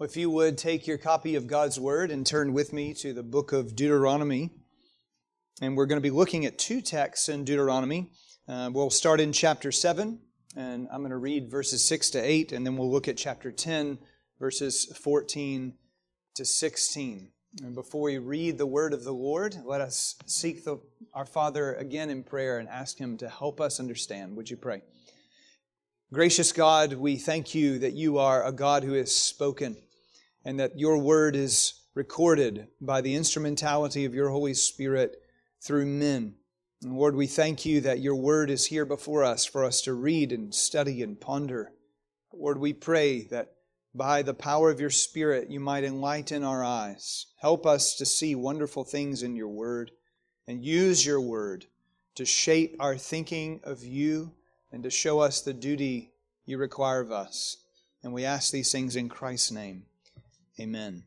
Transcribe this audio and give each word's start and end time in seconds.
If 0.00 0.16
you 0.16 0.30
would 0.30 0.56
take 0.56 0.86
your 0.86 0.96
copy 0.96 1.34
of 1.34 1.48
God's 1.48 1.80
Word 1.80 2.12
and 2.12 2.24
turn 2.24 2.52
with 2.52 2.72
me 2.72 2.94
to 2.94 3.12
the 3.12 3.24
book 3.24 3.52
of 3.52 3.74
Deuteronomy. 3.74 4.50
And 5.60 5.76
we're 5.76 5.86
going 5.86 5.96
to 6.00 6.00
be 6.00 6.14
looking 6.14 6.46
at 6.46 6.56
two 6.56 6.80
texts 6.80 7.28
in 7.28 7.42
Deuteronomy. 7.42 8.12
Uh, 8.48 8.70
we'll 8.72 8.90
start 8.90 9.18
in 9.18 9.32
chapter 9.32 9.72
7, 9.72 10.20
and 10.54 10.86
I'm 10.92 11.00
going 11.00 11.10
to 11.10 11.16
read 11.16 11.50
verses 11.50 11.84
6 11.84 12.10
to 12.10 12.20
8, 12.20 12.52
and 12.52 12.64
then 12.64 12.76
we'll 12.76 12.88
look 12.88 13.08
at 13.08 13.16
chapter 13.16 13.50
10, 13.50 13.98
verses 14.38 14.84
14 14.84 15.74
to 16.36 16.44
16. 16.44 17.32
And 17.64 17.74
before 17.74 18.02
we 18.02 18.18
read 18.18 18.56
the 18.56 18.66
word 18.66 18.94
of 18.94 19.02
the 19.02 19.12
Lord, 19.12 19.56
let 19.64 19.80
us 19.80 20.14
seek 20.26 20.64
the, 20.64 20.78
our 21.12 21.26
Father 21.26 21.74
again 21.74 22.08
in 22.08 22.22
prayer 22.22 22.60
and 22.60 22.68
ask 22.68 22.98
Him 22.98 23.16
to 23.16 23.28
help 23.28 23.60
us 23.60 23.80
understand. 23.80 24.36
Would 24.36 24.48
you 24.48 24.58
pray? 24.58 24.82
Gracious 26.12 26.52
God, 26.52 26.92
we 26.92 27.16
thank 27.16 27.52
you 27.52 27.80
that 27.80 27.94
you 27.94 28.18
are 28.18 28.46
a 28.46 28.52
God 28.52 28.84
who 28.84 28.92
has 28.92 29.12
spoken 29.12 29.76
and 30.48 30.58
that 30.58 30.78
your 30.78 30.96
word 30.96 31.36
is 31.36 31.74
recorded 31.92 32.68
by 32.80 33.02
the 33.02 33.14
instrumentality 33.14 34.06
of 34.06 34.14
your 34.14 34.30
Holy 34.30 34.54
Spirit 34.54 35.20
through 35.60 35.84
men. 35.84 36.36
And 36.82 36.96
Lord, 36.96 37.14
we 37.14 37.26
thank 37.26 37.66
you 37.66 37.82
that 37.82 38.00
your 38.00 38.14
word 38.14 38.48
is 38.48 38.64
here 38.64 38.86
before 38.86 39.24
us 39.24 39.44
for 39.44 39.62
us 39.62 39.82
to 39.82 39.92
read 39.92 40.32
and 40.32 40.54
study 40.54 41.02
and 41.02 41.20
ponder. 41.20 41.72
Lord, 42.32 42.56
we 42.56 42.72
pray 42.72 43.24
that 43.24 43.56
by 43.94 44.22
the 44.22 44.32
power 44.32 44.70
of 44.70 44.80
your 44.80 44.88
Spirit 44.88 45.50
you 45.50 45.60
might 45.60 45.84
enlighten 45.84 46.42
our 46.42 46.64
eyes. 46.64 47.26
Help 47.42 47.66
us 47.66 47.94
to 47.96 48.06
see 48.06 48.34
wonderful 48.34 48.84
things 48.84 49.22
in 49.22 49.36
your 49.36 49.48
word 49.48 49.90
and 50.46 50.64
use 50.64 51.04
your 51.04 51.20
word 51.20 51.66
to 52.14 52.24
shape 52.24 52.74
our 52.80 52.96
thinking 52.96 53.60
of 53.64 53.84
you 53.84 54.32
and 54.72 54.82
to 54.82 54.88
show 54.88 55.20
us 55.20 55.42
the 55.42 55.52
duty 55.52 56.10
you 56.46 56.56
require 56.56 57.00
of 57.00 57.12
us. 57.12 57.58
And 58.02 58.14
we 58.14 58.24
ask 58.24 58.50
these 58.50 58.72
things 58.72 58.96
in 58.96 59.10
Christ's 59.10 59.50
name. 59.50 59.84
Amen. 60.60 61.04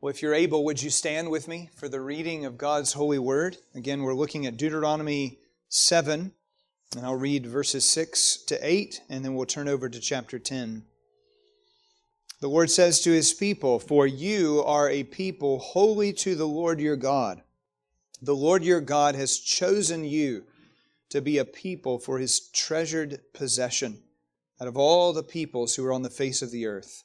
Well, 0.00 0.10
if 0.10 0.20
you're 0.20 0.34
able, 0.34 0.64
would 0.64 0.82
you 0.82 0.90
stand 0.90 1.30
with 1.30 1.48
me 1.48 1.70
for 1.74 1.88
the 1.88 2.02
reading 2.02 2.44
of 2.44 2.58
God's 2.58 2.92
holy 2.92 3.18
word? 3.18 3.56
Again, 3.74 4.02
we're 4.02 4.12
looking 4.12 4.44
at 4.44 4.58
Deuteronomy 4.58 5.38
7, 5.70 6.30
and 6.94 7.06
I'll 7.06 7.14
read 7.14 7.46
verses 7.46 7.88
6 7.88 8.44
to 8.48 8.58
8, 8.60 9.00
and 9.08 9.24
then 9.24 9.34
we'll 9.34 9.46
turn 9.46 9.68
over 9.68 9.88
to 9.88 10.00
chapter 10.00 10.38
10. 10.38 10.84
The 12.42 12.48
Lord 12.48 12.70
says 12.70 13.00
to 13.00 13.10
his 13.10 13.32
people, 13.32 13.78
For 13.78 14.06
you 14.06 14.62
are 14.66 14.90
a 14.90 15.04
people 15.04 15.58
holy 15.58 16.12
to 16.12 16.34
the 16.34 16.46
Lord 16.46 16.80
your 16.80 16.96
God. 16.96 17.40
The 18.20 18.36
Lord 18.36 18.62
your 18.62 18.82
God 18.82 19.14
has 19.14 19.38
chosen 19.38 20.04
you 20.04 20.44
to 21.08 21.22
be 21.22 21.38
a 21.38 21.44
people 21.46 21.98
for 21.98 22.18
his 22.18 22.50
treasured 22.50 23.20
possession 23.32 24.02
out 24.60 24.68
of 24.68 24.76
all 24.76 25.14
the 25.14 25.22
peoples 25.22 25.74
who 25.74 25.86
are 25.86 25.92
on 25.92 26.02
the 26.02 26.10
face 26.10 26.42
of 26.42 26.50
the 26.50 26.66
earth. 26.66 27.04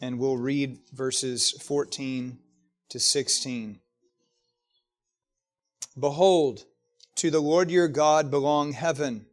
and 0.00 0.18
we'll 0.18 0.36
read 0.36 0.78
verses 0.92 1.52
14 1.62 2.38
to 2.90 3.00
16. 3.00 3.80
Behold, 5.98 6.64
to 7.16 7.30
the 7.30 7.40
Lord 7.40 7.70
your 7.70 7.88
God 7.88 8.30
belong 8.30 8.72
heaven 8.72 9.26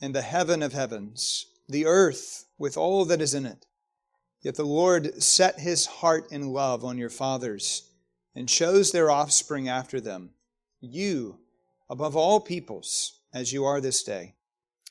and 0.00 0.14
the 0.14 0.22
heaven 0.22 0.62
of 0.62 0.72
heavens, 0.72 1.46
the 1.68 1.86
earth 1.86 2.46
with 2.58 2.76
all 2.76 3.04
that 3.04 3.20
is 3.20 3.34
in 3.34 3.44
it. 3.44 3.66
Yet 4.40 4.54
the 4.54 4.64
Lord 4.64 5.22
set 5.22 5.60
his 5.60 5.86
heart 5.86 6.30
in 6.30 6.52
love 6.52 6.84
on 6.84 6.98
your 6.98 7.10
fathers 7.10 7.90
and 8.34 8.48
chose 8.48 8.92
their 8.92 9.10
offspring 9.10 9.68
after 9.68 10.00
them, 10.00 10.30
you 10.80 11.38
above 11.88 12.16
all 12.16 12.40
peoples, 12.40 13.20
as 13.32 13.52
you 13.52 13.64
are 13.64 13.80
this 13.80 14.02
day. 14.02 14.34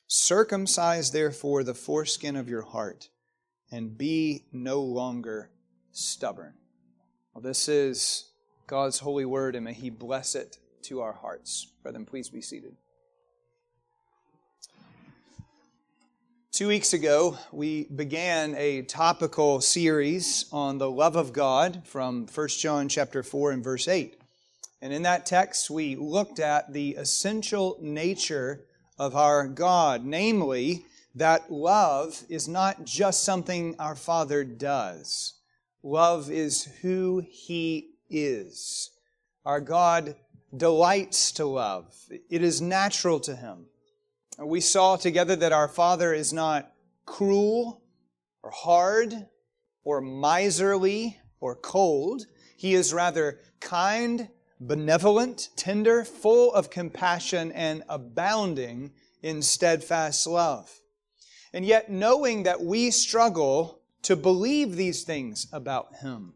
Circumcise 0.08 1.12
therefore 1.12 1.64
the 1.64 1.74
foreskin 1.74 2.36
of 2.36 2.48
your 2.48 2.62
heart 2.62 3.10
and 3.76 3.98
be 3.98 4.46
no 4.54 4.80
longer 4.82 5.50
stubborn. 5.92 6.54
Well, 7.34 7.42
this 7.42 7.68
is 7.68 8.30
God's 8.68 9.00
holy 9.00 9.26
word, 9.26 9.54
and 9.54 9.66
may 9.66 9.74
He 9.74 9.90
bless 9.90 10.34
it 10.34 10.60
to 10.84 11.02
our 11.02 11.12
hearts. 11.12 11.68
Brethren, 11.84 12.06
please 12.06 12.30
be 12.30 12.40
seated. 12.40 12.78
Two 16.54 16.70
weeks 16.70 16.94
ago, 16.94 17.38
we 17.52 17.84
began 17.94 18.56
a 18.56 18.84
topical 18.84 19.60
series 19.60 20.46
on 20.54 20.78
the 20.78 20.90
love 20.90 21.18
of 21.18 21.34
God 21.34 21.82
from 21.84 22.28
1 22.34 22.48
John 22.48 22.88
chapter 22.88 23.24
4 23.24 23.52
and 23.52 23.62
verse 23.62 23.90
8. 23.90 24.18
And 24.82 24.94
in 24.94 25.02
that 25.02 25.26
text, 25.26 25.70
we 25.70 25.98
looked 25.98 26.40
at 26.40 26.72
the 26.72 26.92
essential 26.92 27.78
nature 27.82 28.62
of 28.98 29.18
our 29.18 29.50
God, 29.50 30.06
namely, 30.06 30.86
that 31.16 31.50
love 31.50 32.24
is 32.30 32.48
not 32.48 32.86
just 32.86 33.24
something 33.24 33.76
our 33.80 33.96
Father 33.96 34.44
does. 34.44 35.34
Love 35.82 36.30
is 36.30 36.66
who 36.82 37.24
He 37.30 37.92
is. 38.10 38.92
Our 39.46 39.62
God 39.62 40.16
delights 40.56 41.32
to 41.34 41.46
love. 41.46 41.96
It 42.30 42.44
is 42.44 42.62
natural 42.62 43.20
to 43.22 43.36
Him. 43.36 43.66
We 44.38 44.60
saw 44.60 44.98
together 44.98 45.36
that 45.38 45.54
our 45.54 45.70
Father 45.70 46.14
is 46.14 46.34
not 46.34 46.72
cruel 47.06 47.82
or 48.44 48.52
hard 48.52 49.28
or 49.84 50.02
miserly 50.02 51.20
or 51.40 51.56
cold. 51.56 52.26
He 52.58 52.74
is 52.74 52.94
rather 52.94 53.40
kind, 53.62 54.30
benevolent, 54.60 55.50
tender, 55.56 56.04
full 56.04 56.54
of 56.54 56.70
compassion, 56.70 57.52
and 57.54 57.84
abounding 57.88 58.92
in 59.22 59.42
steadfast 59.42 60.28
love. 60.28 60.82
And 61.56 61.66
yet, 61.66 61.90
knowing 61.90 62.44
that 62.44 62.62
we 62.62 62.92
struggle 62.92 63.80
to 64.02 64.18
believe 64.18 64.76
these 64.76 65.04
things 65.04 65.48
about 65.54 65.96
Him, 66.02 66.34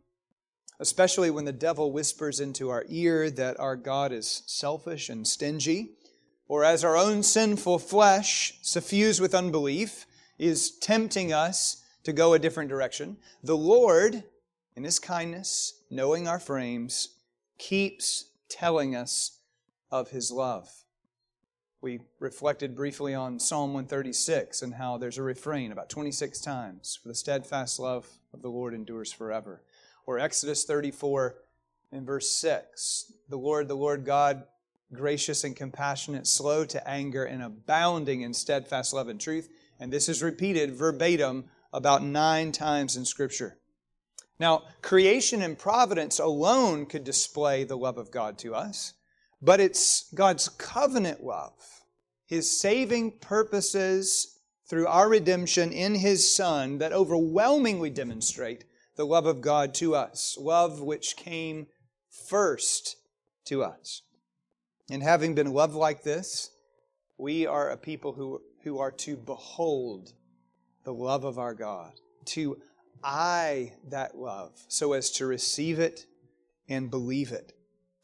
especially 0.79 1.29
when 1.29 1.43
the 1.43 1.51
devil 1.51 1.91
whispers 1.91 2.39
into 2.39 2.69
our 2.69 2.85
ear 2.87 3.29
that 3.31 3.59
our 3.59 3.75
God 3.75 4.13
is 4.13 4.43
selfish 4.45 5.09
and 5.09 5.27
stingy, 5.27 5.97
or 6.47 6.63
as 6.63 6.85
our 6.85 6.95
own 6.95 7.21
sinful 7.21 7.79
flesh, 7.79 8.59
suffused 8.61 9.19
with 9.19 9.35
unbelief, 9.35 10.05
is 10.37 10.71
tempting 10.71 11.33
us 11.33 11.83
to 12.03 12.13
go 12.13 12.33
a 12.33 12.39
different 12.39 12.69
direction, 12.69 13.17
the 13.43 13.57
Lord, 13.57 14.23
in 14.77 14.85
His 14.85 14.99
kindness, 14.99 15.81
knowing 15.91 16.29
our 16.29 16.39
frames, 16.39 17.17
keeps 17.57 18.29
telling 18.47 18.95
us 18.95 19.39
of 19.91 20.11
His 20.11 20.31
love. 20.31 20.78
We 21.81 22.01
reflected 22.19 22.75
briefly 22.75 23.15
on 23.15 23.39
Psalm 23.39 23.73
136 23.73 24.61
and 24.61 24.73
how 24.73 24.97
there's 24.97 25.17
a 25.17 25.23
refrain 25.23 25.71
about 25.71 25.89
26 25.89 26.41
times 26.41 26.99
for 27.01 27.07
the 27.07 27.15
steadfast 27.15 27.79
love 27.79 28.05
of 28.33 28.41
the 28.41 28.49
Lord 28.49 28.73
endures 28.73 29.13
forever. 29.13 29.63
Or 30.05 30.19
Exodus 30.19 30.65
34 30.65 31.35
in 31.93 32.05
verse 32.05 32.29
6 32.33 33.13
The 33.29 33.37
Lord, 33.37 33.69
the 33.69 33.77
Lord 33.77 34.03
God, 34.03 34.43
gracious 34.91 35.45
and 35.45 35.55
compassionate, 35.55 36.27
slow 36.27 36.65
to 36.65 36.85
anger, 36.85 37.23
and 37.23 37.41
abounding 37.41 38.21
in 38.21 38.33
steadfast 38.33 38.93
love 38.93 39.07
and 39.07 39.19
truth. 39.19 39.47
And 39.79 39.93
this 39.93 40.09
is 40.09 40.21
repeated 40.21 40.75
verbatim 40.75 41.45
about 41.71 42.03
nine 42.03 42.51
times 42.51 42.97
in 42.97 43.05
Scripture. 43.05 43.57
Now, 44.37 44.63
creation 44.81 45.41
and 45.41 45.57
providence 45.57 46.19
alone 46.19 46.87
could 46.87 47.05
display 47.05 47.63
the 47.63 47.77
love 47.77 47.97
of 47.97 48.11
God 48.11 48.37
to 48.39 48.53
us. 48.53 48.95
But 49.41 49.59
it's 49.59 50.11
God's 50.13 50.49
covenant 50.49 51.23
love, 51.23 51.53
His 52.29 52.59
saving 52.59 53.17
purposes 53.21 54.37
through 54.69 54.85
our 54.85 55.09
redemption 55.09 55.71
in 55.71 55.95
His 55.95 56.31
Son 56.31 56.77
that 56.77 56.93
overwhelmingly 56.93 57.89
demonstrate 57.89 58.65
the 58.95 59.05
love 59.05 59.25
of 59.25 59.41
God 59.41 59.73
to 59.75 59.95
us, 59.95 60.37
love 60.39 60.79
which 60.79 61.15
came 61.15 61.65
first 62.27 62.97
to 63.45 63.63
us. 63.63 64.03
And 64.91 65.01
having 65.01 65.33
been 65.33 65.53
loved 65.53 65.73
like 65.73 66.03
this, 66.03 66.51
we 67.17 67.47
are 67.47 67.71
a 67.71 67.77
people 67.77 68.13
who, 68.13 68.41
who 68.63 68.77
are 68.77 68.91
to 68.91 69.17
behold 69.17 70.13
the 70.85 70.93
love 70.93 71.23
of 71.23 71.39
our 71.39 71.55
God, 71.55 71.93
to 72.25 72.61
eye 73.03 73.73
that 73.89 74.15
love 74.15 74.51
so 74.67 74.93
as 74.93 75.09
to 75.11 75.25
receive 75.25 75.79
it 75.79 76.05
and 76.67 76.91
believe 76.91 77.31
it. 77.31 77.53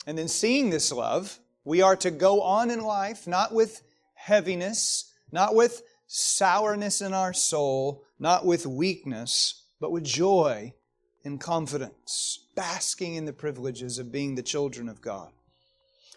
And 0.07 0.17
then 0.17 0.27
seeing 0.27 0.71
this 0.71 0.91
love, 0.91 1.39
we 1.63 1.83
are 1.83 1.95
to 1.97 2.09
go 2.09 2.41
on 2.41 2.71
in 2.71 2.81
life 2.81 3.27
not 3.27 3.53
with 3.53 3.83
heaviness, 4.25 5.13
not 5.31 5.53
with 5.53 5.83
sourness 6.07 6.99
in 6.99 7.13
our 7.13 7.31
soul, 7.31 8.03
not 8.17 8.43
with 8.43 8.65
weakness, 8.65 9.65
but 9.79 9.91
with 9.91 10.03
joy 10.03 10.73
and 11.23 11.39
confidence, 11.39 12.47
basking 12.55 13.13
in 13.13 13.25
the 13.25 13.33
privileges 13.33 13.99
of 13.99 14.11
being 14.11 14.33
the 14.33 14.41
children 14.41 14.89
of 14.89 14.99
God. 14.99 15.29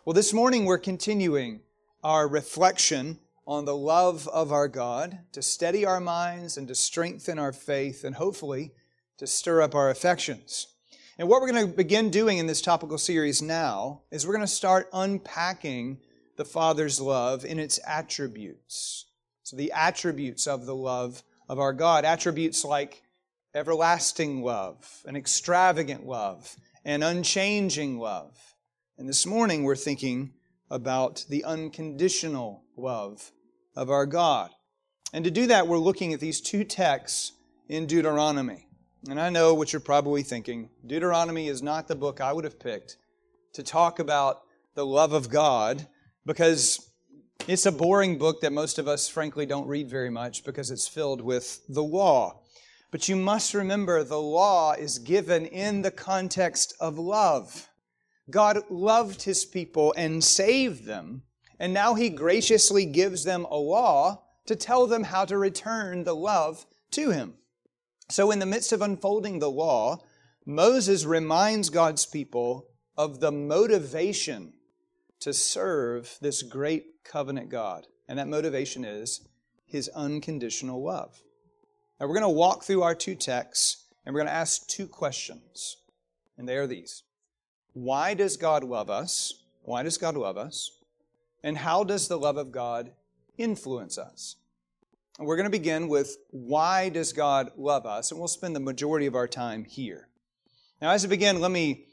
Well, 0.07 0.15
this 0.15 0.33
morning 0.33 0.65
we're 0.65 0.79
continuing 0.79 1.61
our 2.03 2.27
reflection 2.27 3.19
on 3.47 3.67
the 3.67 3.77
love 3.77 4.27
of 4.29 4.53
our 4.53 4.69
God 4.69 5.19
to 5.33 5.43
steady 5.43 5.85
our 5.85 6.01
minds 6.01 6.57
and 6.57 6.67
to 6.69 6.75
strengthen 6.75 7.39
our 7.39 7.53
faith 7.53 8.05
and 8.05 8.15
hopefully 8.15 8.73
to 9.19 9.27
stir 9.27 9.61
up 9.61 9.75
our 9.75 9.91
affections. 9.91 10.69
And 11.19 11.29
what 11.29 11.43
we're 11.43 11.53
going 11.53 11.67
to 11.67 11.77
begin 11.77 12.09
doing 12.09 12.39
in 12.39 12.47
this 12.47 12.63
topical 12.63 12.97
series 12.97 13.43
now 13.43 14.01
is 14.11 14.27
we're 14.27 14.33
going 14.33 14.47
to 14.47 14.47
start 14.47 14.89
unpacking 14.95 15.99
the 16.39 16.45
Father's 16.45 17.01
love 17.01 17.45
in 17.45 17.59
its 17.59 17.79
attributes. 17.87 19.07
So, 19.43 19.57
the 19.57 19.73
attributes 19.73 20.47
of 20.47 20.65
the 20.65 20.75
love 20.75 21.23
of 21.49 21.59
our 21.59 21.73
God, 21.73 22.05
attributes 22.05 22.65
like 22.65 23.03
everlasting 23.55 24.43
love, 24.43 25.03
an 25.05 25.17
extravagant 25.17 26.07
love, 26.07 26.57
an 26.85 27.03
unchanging 27.03 27.99
love. 27.99 28.55
And 28.97 29.09
this 29.09 29.27
morning 29.27 29.65
we're 29.65 29.75
thinking 29.75 30.33
about 30.71 31.25
the 31.29 31.45
unconditional 31.45 32.63
love 32.77 33.33
of 33.75 33.91
our 33.91 34.07
God. 34.07 34.51
And 35.13 35.25
to 35.25 35.31
do 35.31 35.49
that, 35.49 35.67
we're 35.67 35.79
looking 35.79 36.13
at 36.13 36.21
these 36.21 36.41
two 36.41 36.63
texts 36.63 37.33
in 37.69 37.87
Deuteronomy. 37.87 38.69
And 39.09 39.21
I 39.21 39.31
know 39.31 39.55
what 39.55 39.73
you're 39.73 39.81
probably 39.81 40.23
thinking. 40.23 40.71
Deuteronomy 40.87 41.49
is 41.49 41.63
not 41.63 41.89
the 41.89 41.97
book 41.97 42.21
I 42.21 42.33
would 42.33 42.45
have 42.45 42.61
picked 42.61 42.97
to 43.55 43.63
talk 43.63 43.99
about 43.99 44.43
the 44.75 44.87
love 44.87 45.13
of 45.13 45.31
God 45.31 45.87
because 46.29 46.91
it's 47.49 47.65
a 47.65 47.73
boring 47.73 48.19
book 48.19 48.43
that 48.43 48.53
most 48.53 48.79
of 48.79 48.87
us, 48.87 49.09
frankly, 49.09 49.47
don't 49.47 49.67
read 49.67 49.89
very 49.89 50.11
much 50.11 50.45
because 50.45 50.71
it's 50.71 50.87
filled 50.87 51.23
with 51.23 51.63
the 51.71 51.83
law. 51.83 52.43
But 52.91 53.09
you 53.09 53.17
must 53.17 53.55
remember 53.55 54.05
the 54.05 54.21
law 54.21 54.75
is 54.75 54.99
given 54.99 55.47
in 55.47 55.81
the 55.81 55.91
context 55.91 56.75
of 56.81 56.99
love. 56.99 57.71
God 58.29 58.59
loved 58.69 59.23
his 59.23 59.47
people 59.47 59.95
and 59.97 60.23
saved 60.23 60.85
them, 60.85 61.23
and 61.59 61.73
now 61.73 61.95
he 61.95 62.11
graciously 62.11 62.85
gives 62.85 63.25
them 63.25 63.47
a 63.47 63.57
law 63.57 64.23
to 64.49 64.55
tell 64.55 64.87
them 64.87 65.05
how 65.05 65.25
to 65.25 65.39
return 65.39 66.05
the 66.05 66.15
love 66.15 66.67
to 66.91 67.11
him. 67.11 67.37
So, 68.11 68.31
in 68.31 68.39
the 68.39 68.45
midst 68.45 68.73
of 68.73 68.83
unfolding 68.83 69.39
the 69.39 69.51
law, 69.51 70.05
Moses 70.45 71.07
reminds 71.07 71.71
God's 71.71 72.05
people 72.05 72.69
of 72.99 73.21
the 73.21 73.33
motivation 73.33 74.53
to 75.21 75.33
serve 75.33 76.17
this 76.21 76.43
great 76.43 77.05
covenant 77.05 77.49
God. 77.49 77.87
And 78.09 78.19
that 78.19 78.29
motivation 78.29 78.85
is 78.85 79.27
his 79.67 79.89
unconditional 79.91 80.83
love. 80.83 81.23
Now, 82.01 82.07
we're 82.07 82.15
going 82.15 82.23
to 82.23 82.29
walk 82.29 82.65
through 82.65 82.83
our 82.83 82.95
two 82.95 83.15
texts 83.15 83.85
and 84.05 84.15
we're 84.15 84.21
going 84.21 84.29
to 84.29 84.35
ask 84.35 84.67
two 84.69 84.87
questions. 84.87 85.77
And 86.37 86.49
they 86.49 86.57
are 86.57 86.67
these 86.67 87.03
Why 87.73 88.15
does 88.15 88.37
God 88.37 88.65
love 88.65 88.89
us? 88.89 89.35
Why 89.63 89.83
does 89.83 89.99
God 89.99 90.17
love 90.17 90.39
us? 90.39 90.71
And 91.43 91.59
how 91.59 91.85
does 91.85 92.09
the 92.09 92.19
love 92.19 92.37
of 92.37 92.51
God 92.51 92.93
influence 93.37 93.99
us? 93.99 94.37
And 95.19 95.27
we're 95.27 95.37
going 95.37 95.45
to 95.45 95.51
begin 95.51 95.89
with 95.89 96.17
why 96.31 96.89
does 96.89 97.13
God 97.13 97.51
love 97.57 97.85
us? 97.87 98.11
And 98.11 98.19
we'll 98.19 98.29
spend 98.29 98.55
the 98.55 98.61
majority 98.61 99.07
of 99.07 99.15
our 99.15 99.29
time 99.29 99.65
here. 99.65 100.09
Now, 100.81 100.91
as 100.91 101.05
we 101.05 101.11
begin, 101.11 101.41
let 101.41 101.51
me, 101.51 101.87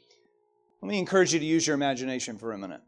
let 0.80 0.88
me 0.88 0.98
encourage 0.98 1.34
you 1.34 1.40
to 1.40 1.44
use 1.44 1.66
your 1.66 1.74
imagination 1.74 2.38
for 2.38 2.52
a 2.52 2.58
minute. 2.58 2.80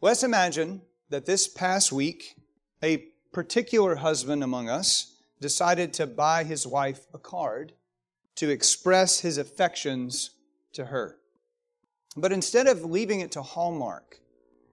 Let's 0.00 0.22
imagine 0.22 0.82
that 1.10 1.26
this 1.26 1.48
past 1.48 1.90
week, 1.90 2.36
a 2.84 3.08
particular 3.32 3.96
husband 3.96 4.44
among 4.44 4.68
us 4.68 5.16
decided 5.40 5.92
to 5.94 6.06
buy 6.06 6.44
his 6.44 6.64
wife 6.64 7.06
a 7.12 7.18
card 7.18 7.72
to 8.36 8.48
express 8.48 9.18
his 9.18 9.38
affections 9.38 10.30
to 10.74 10.84
her. 10.84 11.16
But 12.16 12.30
instead 12.30 12.68
of 12.68 12.84
leaving 12.84 13.18
it 13.20 13.32
to 13.32 13.42
Hallmark 13.42 14.20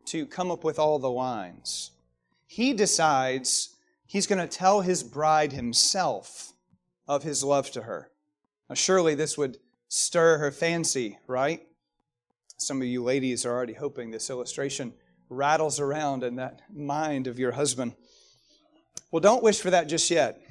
to 0.05 0.27
come 0.27 0.51
up 0.51 0.63
with 0.63 0.77
all 0.77 0.99
the 0.99 1.09
lines, 1.09 1.89
he 2.45 2.73
decides 2.73 3.75
he's 4.05 4.27
going 4.27 4.47
to 4.47 4.57
tell 4.57 4.81
his 4.81 5.01
bride 5.01 5.53
himself 5.53 6.53
of 7.07 7.23
his 7.23 7.43
love 7.43 7.71
to 7.71 7.81
her. 7.81 8.11
Now, 8.69 8.75
surely 8.75 9.15
this 9.15 9.39
would 9.39 9.57
stir 9.87 10.37
her 10.37 10.51
fancy, 10.51 11.17
right? 11.25 11.65
Some 12.57 12.79
of 12.79 12.87
you 12.87 13.03
ladies 13.03 13.43
are 13.43 13.51
already 13.51 13.73
hoping 13.73 14.11
this 14.11 14.29
illustration 14.29 14.93
rattles 15.29 15.79
around 15.79 16.23
in 16.23 16.35
that 16.35 16.61
mind 16.73 17.27
of 17.27 17.39
your 17.39 17.51
husband. 17.51 17.95
Well, 19.11 19.19
don't 19.19 19.43
wish 19.43 19.61
for 19.61 19.69
that 19.69 19.87
just 19.87 20.09
yet. 20.11 20.41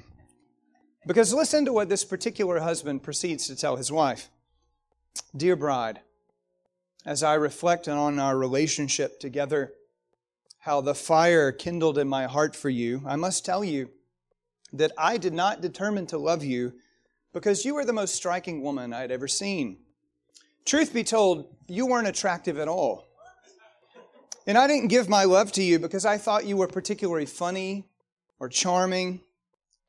Because 1.07 1.33
listen 1.33 1.65
to 1.65 1.73
what 1.73 1.89
this 1.89 2.03
particular 2.03 2.59
husband 2.59 3.03
proceeds 3.03 3.47
to 3.47 3.55
tell 3.55 3.75
his 3.75 3.91
wife 3.91 4.29
Dear 5.35 5.55
bride, 5.55 6.01
as 7.05 7.23
I 7.23 7.35
reflect 7.35 7.87
on 7.87 8.19
our 8.19 8.37
relationship 8.37 9.19
together, 9.19 9.73
how 10.59 10.81
the 10.81 10.95
fire 10.95 11.51
kindled 11.51 11.97
in 11.97 12.07
my 12.07 12.25
heart 12.25 12.55
for 12.55 12.69
you, 12.69 13.03
I 13.05 13.15
must 13.15 13.45
tell 13.45 13.63
you 13.63 13.89
that 14.73 14.91
I 14.97 15.17
did 15.17 15.33
not 15.33 15.61
determine 15.61 16.07
to 16.07 16.17
love 16.17 16.43
you 16.43 16.73
because 17.33 17.65
you 17.65 17.75
were 17.75 17.85
the 17.85 17.93
most 17.93 18.15
striking 18.15 18.61
woman 18.61 18.93
I 18.93 19.01
had 19.01 19.11
ever 19.11 19.27
seen. 19.27 19.77
Truth 20.65 20.93
be 20.93 21.03
told, 21.03 21.55
you 21.67 21.85
weren't 21.85 22.07
attractive 22.07 22.57
at 22.57 22.67
all. 22.67 23.05
And 24.47 24.57
I 24.57 24.67
didn't 24.67 24.89
give 24.89 25.09
my 25.09 25.23
love 25.23 25.51
to 25.53 25.63
you 25.63 25.79
because 25.79 26.05
I 26.05 26.17
thought 26.17 26.45
you 26.45 26.57
were 26.57 26.67
particularly 26.67 27.25
funny 27.25 27.85
or 28.39 28.47
charming. 28.47 29.21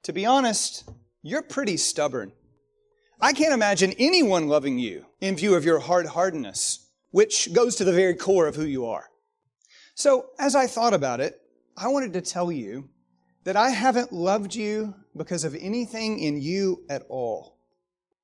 To 0.05 0.13
be 0.13 0.25
honest, 0.25 0.89
you're 1.23 1.43
pretty 1.43 1.77
stubborn. 1.77 2.33
I 3.21 3.33
can't 3.33 3.53
imagine 3.53 3.95
anyone 3.99 4.49
loving 4.49 4.79
you 4.79 5.07
in 5.21 5.37
view 5.37 5.55
of 5.55 5.65
your 5.65 5.81
hard 5.81 6.07
hardness, 6.07 6.89
which 7.11 7.53
goes 7.53 7.77
to 7.77 7.85
the 7.85 7.93
very 7.93 8.15
core 8.15 8.47
of 8.47 8.57
who 8.57 8.65
you 8.65 8.87
are. 8.87 9.07
So, 9.95 10.27
as 10.39 10.55
I 10.55 10.67
thought 10.67 10.93
about 10.93 11.21
it, 11.21 11.41
I 11.77 11.89
wanted 11.89 12.13
to 12.15 12.21
tell 12.21 12.53
you 12.53 12.89
that 13.45 13.57
I 13.57 13.71
haven't 13.71 14.13
loved 14.13 14.55
you 14.55 14.95
because 15.17 15.45
of 15.45 15.55
anything 15.55 16.19
in 16.19 16.41
you 16.41 16.85
at 16.91 17.05
all. 17.09 17.59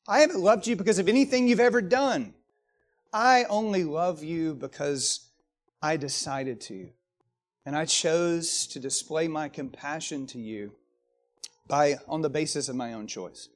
I 0.06 0.20
haven't 0.20 0.40
loved 0.40 0.66
you 0.66 0.76
because 0.76 0.98
of 0.98 1.08
anything 1.08 1.48
you've 1.48 1.60
ever 1.60 1.80
done. 1.80 2.34
I 3.12 3.44
only 3.44 3.84
love 3.84 4.22
you 4.22 4.54
because 4.54 5.31
I 5.82 5.96
decided 5.96 6.60
to. 6.62 6.90
And 7.66 7.76
I 7.76 7.84
chose 7.84 8.66
to 8.68 8.80
display 8.80 9.28
my 9.28 9.48
compassion 9.48 10.26
to 10.28 10.38
you 10.38 10.72
by, 11.68 11.96
on 12.08 12.22
the 12.22 12.30
basis 12.30 12.68
of 12.68 12.76
my 12.76 12.92
own 12.92 13.06
choice. 13.06 13.48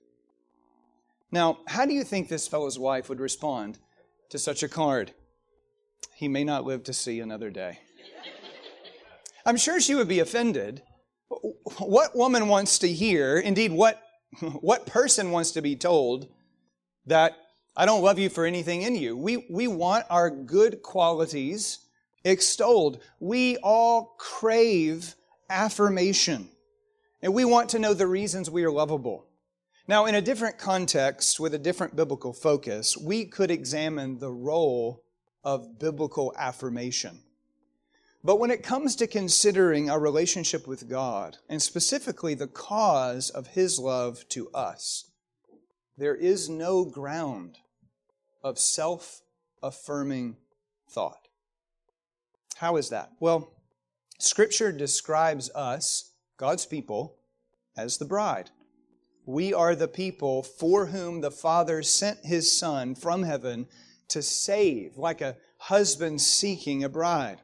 Now, 1.32 1.58
how 1.66 1.86
do 1.86 1.94
you 1.94 2.04
think 2.04 2.28
this 2.28 2.48
fellow's 2.48 2.78
wife 2.78 3.08
would 3.08 3.20
respond 3.20 3.78
to 4.30 4.38
such 4.38 4.62
a 4.62 4.68
card? 4.68 5.12
He 6.14 6.28
may 6.28 6.44
not 6.44 6.64
live 6.64 6.84
to 6.84 6.92
see 6.92 7.20
another 7.20 7.50
day. 7.50 7.80
I'm 9.46 9.56
sure 9.56 9.80
she 9.80 9.94
would 9.94 10.08
be 10.08 10.20
offended. 10.20 10.82
What 11.78 12.16
woman 12.16 12.48
wants 12.48 12.78
to 12.80 12.88
hear, 12.88 13.38
indeed, 13.38 13.72
what, 13.72 14.00
what 14.60 14.86
person 14.86 15.30
wants 15.30 15.50
to 15.52 15.62
be 15.62 15.76
told 15.76 16.28
that 17.06 17.36
I 17.76 17.86
don't 17.86 18.02
love 18.02 18.18
you 18.18 18.28
for 18.28 18.46
anything 18.46 18.82
in 18.82 18.94
you? 18.94 19.16
We, 19.16 19.46
we 19.50 19.66
want 19.66 20.06
our 20.10 20.30
good 20.30 20.82
qualities 20.82 21.85
extolled. 22.26 23.00
We 23.20 23.56
all 23.58 24.16
crave 24.18 25.14
affirmation. 25.48 26.50
And 27.22 27.32
we 27.32 27.44
want 27.44 27.70
to 27.70 27.78
know 27.78 27.94
the 27.94 28.06
reasons 28.06 28.50
we 28.50 28.64
are 28.64 28.70
lovable. 28.70 29.26
Now, 29.88 30.06
in 30.06 30.16
a 30.16 30.20
different 30.20 30.58
context, 30.58 31.38
with 31.38 31.54
a 31.54 31.58
different 31.58 31.94
biblical 31.94 32.32
focus, 32.32 32.96
we 32.96 33.24
could 33.24 33.50
examine 33.50 34.18
the 34.18 34.32
role 34.32 35.04
of 35.44 35.78
biblical 35.78 36.34
affirmation. 36.36 37.20
But 38.24 38.40
when 38.40 38.50
it 38.50 38.64
comes 38.64 38.96
to 38.96 39.06
considering 39.06 39.88
our 39.88 40.00
relationship 40.00 40.66
with 40.66 40.88
God, 40.88 41.36
and 41.48 41.62
specifically 41.62 42.34
the 42.34 42.48
cause 42.48 43.30
of 43.30 43.46
His 43.46 43.78
love 43.78 44.28
to 44.30 44.50
us, 44.50 45.08
there 45.96 46.16
is 46.16 46.48
no 46.48 46.84
ground 46.84 47.58
of 48.42 48.58
self 48.58 49.22
affirming 49.62 50.36
thought. 50.90 51.25
How 52.56 52.76
is 52.76 52.88
that? 52.88 53.10
Well, 53.20 53.52
Scripture 54.18 54.72
describes 54.72 55.50
us 55.54 56.12
God's 56.38 56.64
people 56.64 57.16
as 57.76 57.98
the 57.98 58.06
bride. 58.06 58.50
We 59.26 59.52
are 59.52 59.74
the 59.74 59.88
people 59.88 60.42
for 60.42 60.86
whom 60.86 61.20
the 61.20 61.30
Father 61.30 61.82
sent 61.82 62.24
His 62.24 62.56
Son 62.56 62.94
from 62.94 63.24
heaven 63.24 63.66
to 64.08 64.22
save, 64.22 64.96
like 64.96 65.20
a 65.20 65.36
husband 65.58 66.20
seeking 66.20 66.82
a 66.82 66.88
bride. 66.88 67.42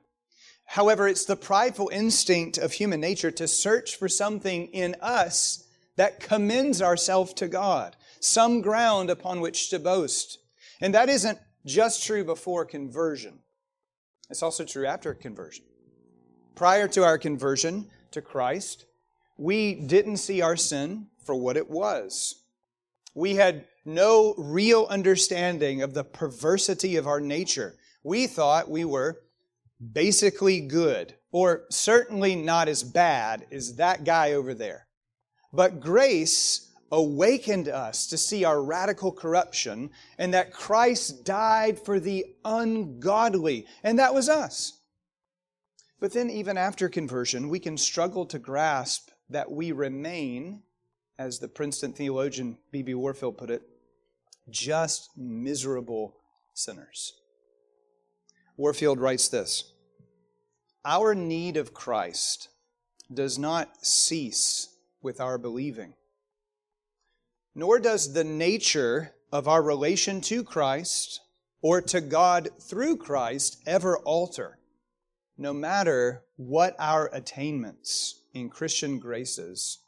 However, 0.65 1.07
it's 1.07 1.27
the 1.27 1.37
prideful 1.37 1.91
instinct 1.93 2.57
of 2.57 2.73
human 2.73 3.01
nature 3.01 3.31
to 3.33 3.47
search 3.47 3.97
for 3.97 4.09
something 4.09 4.69
in 4.69 4.97
us 5.03 5.65
that 5.97 6.21
commends 6.21 6.81
ourselves 6.81 7.35
to 7.35 7.49
God, 7.49 7.97
some 8.21 8.63
ground 8.63 9.11
upon 9.11 9.43
which 9.43 9.69
to 9.71 9.79
boast. 9.79 10.39
And 10.81 10.95
that 10.95 11.11
isn't 11.11 11.39
just 11.67 12.07
true 12.07 12.25
before 12.25 12.65
conversion, 12.65 13.41
it's 14.33 14.43
also 14.43 14.65
true 14.65 14.87
after 14.87 15.13
conversion. 15.13 15.67
Prior 16.55 16.89
to 16.89 17.05
our 17.05 17.19
conversion 17.19 17.91
to 18.13 18.23
Christ, 18.23 18.87
we 19.37 19.75
didn't 19.75 20.17
see 20.17 20.41
our 20.41 20.57
sin 20.57 21.09
for 21.27 21.35
what 21.35 21.59
it 21.59 21.69
was. 21.69 22.43
We 23.15 23.35
had 23.35 23.67
no 23.85 24.35
real 24.39 24.87
understanding 24.89 25.83
of 25.83 25.93
the 25.93 26.03
perversity 26.03 26.97
of 26.97 27.07
our 27.07 27.21
nature. 27.21 27.75
We 28.03 28.27
thought 28.27 28.71
we 28.71 28.87
were 28.87 29.21
basically 29.93 30.61
good, 30.61 31.15
or 31.31 31.65
certainly 31.71 32.35
not 32.35 32.69
as 32.69 32.83
bad 32.83 33.47
as 33.53 33.77
that 33.77 34.05
guy 34.05 34.33
over 34.33 34.55
there. 34.55 34.87
But 35.53 35.79
grace 35.79 36.72
awakened 36.93 37.69
us 37.69 38.07
to 38.07 38.19
see 38.19 38.45
our 38.45 38.63
radical 38.63 39.11
corruption 39.11 39.91
and 40.19 40.35
that 40.35 40.53
Christ 40.53 41.25
died 41.25 41.79
for 41.79 41.99
the 41.99 42.27
ungodly, 42.45 43.67
and 43.83 43.99
that 43.99 44.13
was 44.15 44.29
us. 44.29 44.79
But 45.99 46.13
then, 46.13 46.29
even 46.29 46.59
after 46.59 46.89
conversion, 46.89 47.49
we 47.49 47.59
can 47.59 47.79
struggle 47.79 48.27
to 48.27 48.39
grasp 48.39 49.11
that 49.31 49.51
we 49.51 49.73
remain, 49.73 50.63
as 51.19 51.39
the 51.39 51.49
Princeton 51.49 51.95
theologian 51.95 52.59
B.B. 52.71 52.95
Warfield 52.95 53.39
put 53.39 53.51
it, 53.51 53.63
just 54.51 55.11
miserable 55.17 56.17
sinners. 56.53 57.15
Warfield 58.57 59.01
writes 59.01 59.29
this 59.29 59.73
Our 60.85 61.15
need 61.15 61.57
of 61.57 61.73
Christ 61.73 62.49
does 63.13 63.39
not 63.39 63.87
cease 63.87 64.69
with 65.01 65.21
our 65.21 65.39
believing 65.39 65.95
nor 67.55 67.79
does 67.79 68.13
the 68.13 68.25
nature 68.25 69.15
of 69.31 69.49
our 69.49 69.63
relation 69.63 70.21
to 70.21 70.43
Christ 70.43 71.21
or 71.61 71.81
to 71.81 72.01
God 72.01 72.51
through 72.61 72.97
Christ 72.97 73.63
ever 73.67 73.99
alter, 73.99 74.59
no 75.39 75.53
matter 75.53 76.23
what 76.37 76.75
our 76.79 77.09
attainments 77.13 78.21
in 78.35 78.49
Christian 78.49 78.99
graces 78.99 79.79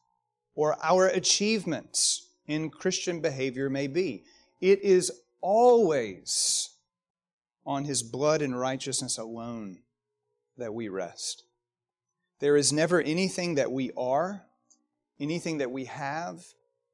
or 0.54 0.76
our 0.83 1.06
achievements 1.09 2.28
in 2.47 2.71
Christian 2.71 3.21
behavior 3.21 3.68
may 3.68 3.87
be. 3.87 4.25
It 4.61 4.83
is 4.83 5.11
always 5.40 6.71
on 7.66 7.85
His 7.85 8.02
blood 8.02 8.42
and 8.42 8.59
righteousness 8.59 9.18
alone 9.18 9.78
that 10.56 10.75
we 10.75 10.88
rest. 10.88 11.44
There 12.40 12.56
is 12.56 12.73
never 12.73 13.00
anything 13.00 13.54
that 13.56 13.73
we 13.73 13.90
are, 13.97 14.42
anything 15.18 15.59
that 15.59 15.71
we 15.71 15.87
have, 15.87 16.44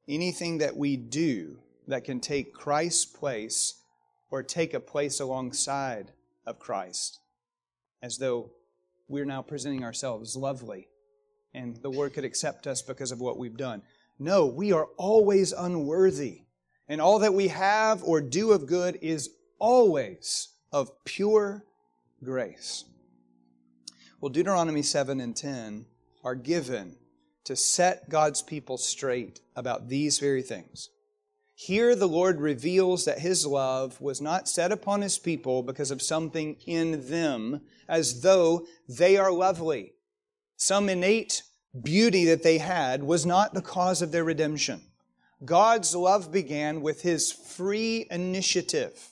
anything 0.07 0.59
that 0.59 0.75
we 0.75 0.97
do 0.97 1.59
that 1.87 2.03
can 2.03 2.19
take 2.19 2.53
Christ's 2.53 3.05
place 3.05 3.81
or 4.29 4.43
take 4.43 4.73
a 4.73 4.79
place 4.79 5.19
alongside 5.19 6.11
of 6.45 6.59
Christ, 6.59 7.19
as 8.01 8.17
though 8.17 8.51
we're 9.07 9.25
now 9.25 9.41
presenting 9.41 9.83
ourselves 9.83 10.35
lovely 10.35 10.87
and 11.53 11.75
the 11.77 11.89
Lord 11.89 12.13
could 12.13 12.23
accept 12.23 12.67
us 12.67 12.81
because 12.81 13.11
of 13.11 13.19
what 13.19 13.37
we've 13.37 13.57
done. 13.57 13.81
No, 14.19 14.45
we 14.45 14.71
are 14.71 14.87
always 14.97 15.51
unworthy. 15.51 16.43
And 16.87 17.01
all 17.01 17.19
that 17.19 17.33
we 17.33 17.49
have 17.49 18.03
or 18.03 18.21
do 18.21 18.51
of 18.51 18.67
good 18.67 18.99
is 19.01 19.29
always 19.59 20.49
of 20.71 20.91
pure 21.05 21.65
grace. 22.23 22.85
Well, 24.19 24.29
Deuteronomy 24.29 24.81
7 24.81 25.19
and 25.19 25.35
10 25.35 25.85
are 26.23 26.35
given 26.35 26.97
to 27.45 27.55
set 27.55 28.09
God's 28.09 28.41
people 28.41 28.77
straight 28.77 29.41
about 29.55 29.89
these 29.89 30.19
very 30.19 30.41
things. 30.41 30.89
Here, 31.55 31.95
the 31.95 32.07
Lord 32.07 32.41
reveals 32.41 33.05
that 33.05 33.19
His 33.19 33.45
love 33.45 34.01
was 34.01 34.19
not 34.19 34.49
set 34.49 34.71
upon 34.71 35.01
His 35.01 35.19
people 35.19 35.61
because 35.61 35.91
of 35.91 36.01
something 36.01 36.57
in 36.65 37.07
them, 37.09 37.61
as 37.87 38.21
though 38.21 38.65
they 38.89 39.17
are 39.17 39.31
lovely. 39.31 39.93
Some 40.57 40.89
innate 40.89 41.43
beauty 41.79 42.25
that 42.25 42.43
they 42.43 42.57
had 42.57 43.03
was 43.03 43.25
not 43.25 43.53
the 43.53 43.61
cause 43.61 44.01
of 44.01 44.11
their 44.11 44.23
redemption. 44.23 44.81
God's 45.45 45.95
love 45.95 46.31
began 46.31 46.81
with 46.81 47.01
His 47.01 47.31
free 47.31 48.07
initiative. 48.09 49.09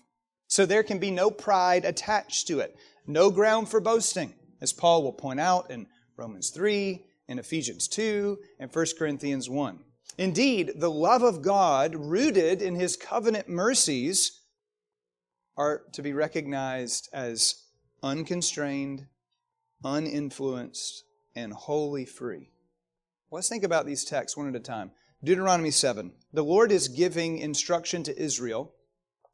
So 0.47 0.65
there 0.65 0.83
can 0.83 0.97
be 0.97 1.11
no 1.11 1.29
pride 1.29 1.85
attached 1.85 2.47
to 2.47 2.59
it, 2.59 2.75
no 3.05 3.29
ground 3.29 3.69
for 3.69 3.79
boasting, 3.79 4.33
as 4.59 4.73
Paul 4.73 5.03
will 5.03 5.13
point 5.13 5.39
out 5.39 5.69
in 5.69 5.85
Romans 6.17 6.49
3 6.49 7.05
in 7.29 7.39
Ephesians 7.39 7.87
2 7.87 8.37
and 8.59 8.73
1 8.73 8.85
Corinthians 8.97 9.49
1. 9.49 9.79
Indeed, 10.17 10.73
the 10.75 10.91
love 10.91 11.21
of 11.21 11.41
God, 11.41 11.95
rooted 11.95 12.61
in 12.61 12.75
his 12.75 12.97
covenant 12.97 13.47
mercies, 13.47 14.41
are 15.55 15.83
to 15.93 16.01
be 16.01 16.11
recognized 16.11 17.07
as 17.13 17.63
unconstrained, 18.01 19.05
uninfluenced, 19.85 21.03
and 21.35 21.53
wholly 21.53 22.03
free. 22.03 22.49
Let's 23.31 23.47
think 23.47 23.63
about 23.63 23.85
these 23.85 24.03
texts 24.03 24.35
one 24.35 24.49
at 24.49 24.55
a 24.55 24.59
time. 24.59 24.91
Deuteronomy 25.23 25.71
7. 25.71 26.11
The 26.33 26.43
Lord 26.43 26.71
is 26.71 26.87
giving 26.87 27.37
instruction 27.37 28.03
to 28.03 28.21
Israel 28.21 28.73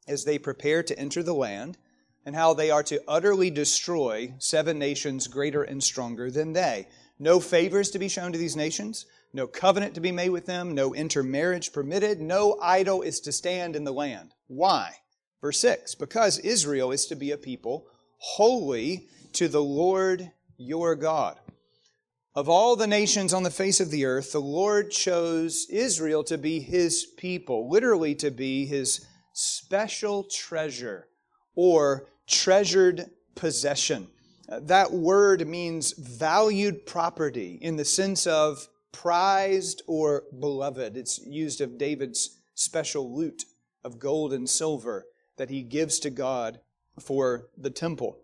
as 0.06 0.24
they 0.24 0.38
prepare 0.38 0.82
to 0.82 0.98
enter 0.98 1.22
the 1.22 1.34
land 1.34 1.78
and 2.26 2.34
how 2.34 2.52
they 2.52 2.70
are 2.70 2.82
to 2.82 3.02
utterly 3.08 3.50
destroy 3.50 4.34
seven 4.38 4.78
nations 4.78 5.28
greater 5.28 5.62
and 5.62 5.82
stronger 5.82 6.30
than 6.30 6.52
they. 6.52 6.88
No 7.18 7.40
favors 7.40 7.90
to 7.90 7.98
be 7.98 8.08
shown 8.08 8.32
to 8.32 8.38
these 8.38 8.56
nations, 8.56 9.06
no 9.32 9.46
covenant 9.46 9.94
to 9.94 10.00
be 10.00 10.12
made 10.12 10.30
with 10.30 10.46
them, 10.46 10.74
no 10.74 10.94
intermarriage 10.94 11.72
permitted, 11.72 12.20
no 12.20 12.58
idol 12.60 13.02
is 13.02 13.20
to 13.20 13.32
stand 13.32 13.74
in 13.74 13.84
the 13.84 13.92
land. 13.92 14.34
Why? 14.48 14.96
Verse 15.40 15.58
6 15.60 15.94
Because 15.94 16.38
Israel 16.38 16.92
is 16.92 17.06
to 17.06 17.16
be 17.16 17.30
a 17.30 17.38
people 17.38 17.86
holy 18.18 19.08
to 19.32 19.48
the 19.48 19.62
Lord 19.62 20.30
your 20.56 20.94
God. 20.94 21.38
Of 22.34 22.50
all 22.50 22.76
the 22.76 22.86
nations 22.86 23.32
on 23.32 23.44
the 23.44 23.50
face 23.50 23.80
of 23.80 23.90
the 23.90 24.04
earth, 24.04 24.32
the 24.32 24.40
Lord 24.40 24.90
chose 24.90 25.66
Israel 25.70 26.22
to 26.24 26.36
be 26.36 26.60
his 26.60 27.06
people, 27.16 27.70
literally 27.70 28.14
to 28.16 28.30
be 28.30 28.66
his 28.66 29.06
special 29.32 30.24
treasure 30.24 31.08
or 31.54 32.08
treasured 32.26 33.10
possession. 33.34 34.08
That 34.48 34.92
word 34.92 35.46
means 35.46 35.92
valued 35.92 36.86
property 36.86 37.58
in 37.60 37.76
the 37.76 37.84
sense 37.84 38.26
of 38.26 38.68
prized 38.92 39.82
or 39.86 40.24
beloved. 40.38 40.96
It's 40.96 41.18
used 41.26 41.60
of 41.60 41.78
David's 41.78 42.38
special 42.54 43.14
loot 43.14 43.44
of 43.84 43.98
gold 43.98 44.32
and 44.32 44.48
silver 44.48 45.06
that 45.36 45.50
he 45.50 45.62
gives 45.62 45.98
to 46.00 46.10
God 46.10 46.60
for 47.00 47.48
the 47.56 47.70
temple. 47.70 48.18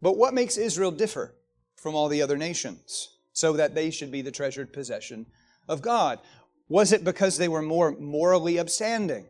But 0.00 0.16
what 0.16 0.34
makes 0.34 0.56
Israel 0.56 0.90
differ 0.90 1.34
from 1.76 1.94
all 1.94 2.08
the 2.08 2.22
other 2.22 2.36
nations 2.36 3.16
so 3.32 3.52
that 3.54 3.74
they 3.74 3.90
should 3.90 4.10
be 4.10 4.22
the 4.22 4.30
treasured 4.30 4.72
possession 4.72 5.26
of 5.68 5.82
God? 5.82 6.20
Was 6.68 6.92
it 6.92 7.04
because 7.04 7.36
they 7.36 7.48
were 7.48 7.62
more 7.62 7.92
morally 7.92 8.58
upstanding? 8.58 9.26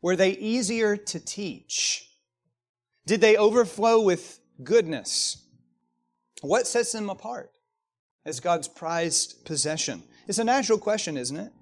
Were 0.00 0.16
they 0.16 0.30
easier 0.30 0.96
to 0.96 1.20
teach? 1.20 2.08
Did 3.06 3.20
they 3.20 3.36
overflow 3.36 4.00
with 4.00 4.38
goodness. 4.64 5.44
What 6.40 6.66
sets 6.66 6.92
them 6.92 7.10
apart 7.10 7.50
as 8.24 8.40
God's 8.40 8.68
prized 8.68 9.44
possession? 9.44 10.02
It's 10.26 10.38
a 10.38 10.44
natural 10.44 10.78
question, 10.78 11.16
isn't 11.16 11.36
it? 11.36 11.52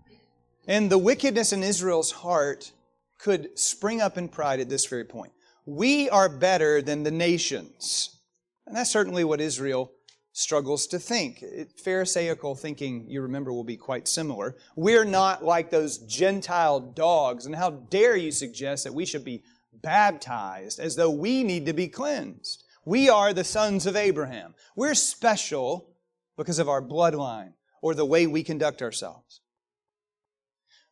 And 0.67 0.91
the 0.91 0.99
wickedness 0.99 1.53
in 1.53 1.63
Israel's 1.63 2.13
heart 2.13 2.73
could 3.19 3.59
spring 3.59 4.01
up 4.01 4.17
in 4.17 4.29
pride 4.29 4.61
at 4.61 4.69
this 4.69 4.87
very 4.87 5.05
point. 5.05 5.33
We 5.67 6.09
are 6.09 6.29
better 6.29 6.81
than 6.81 7.03
the 7.03 7.11
nations. 7.11 8.21
And 8.67 8.77
that's 8.77 8.91
certainly 8.91 9.25
what 9.25 9.41
Israel 9.41 9.93
struggles 10.33 10.87
to 10.87 10.99
think. 10.99 11.45
Pharisaical 11.85 12.55
thinking, 12.55 13.05
you 13.09 13.21
remember, 13.21 13.53
will 13.53 13.65
be 13.65 13.77
quite 13.77 14.09
similar. 14.09 14.57
We're 14.77 15.05
not 15.05 15.45
like 15.45 15.71
those 15.71 15.99
Gentile 15.99 16.81
dogs, 16.81 17.47
and 17.47 17.55
how 17.55 17.71
dare 17.71 18.17
you 18.17 18.31
suggest 18.31 18.85
that 18.85 18.95
we 18.95 19.05
should 19.05 19.25
be 19.25 19.43
baptized 19.83 20.79
as 20.79 20.97
though 20.97 21.11
we 21.11 21.43
need 21.43 21.67
to 21.67 21.73
be 21.73 21.89
cleansed? 21.89 22.65
We 22.85 23.09
are 23.09 23.33
the 23.33 23.45
sons 23.45 23.87
of 23.87 23.97
Abraham. 23.97 24.55
We're 24.75 24.95
special 24.95 25.97
because 26.37 26.59
of 26.59 26.69
our 26.69 26.83
bloodline 26.83 27.53
or 27.83 27.95
the 27.95 28.07
way 28.07 28.27
we 28.27 28.43
conduct 28.43 28.83
ourselves. 28.83 29.41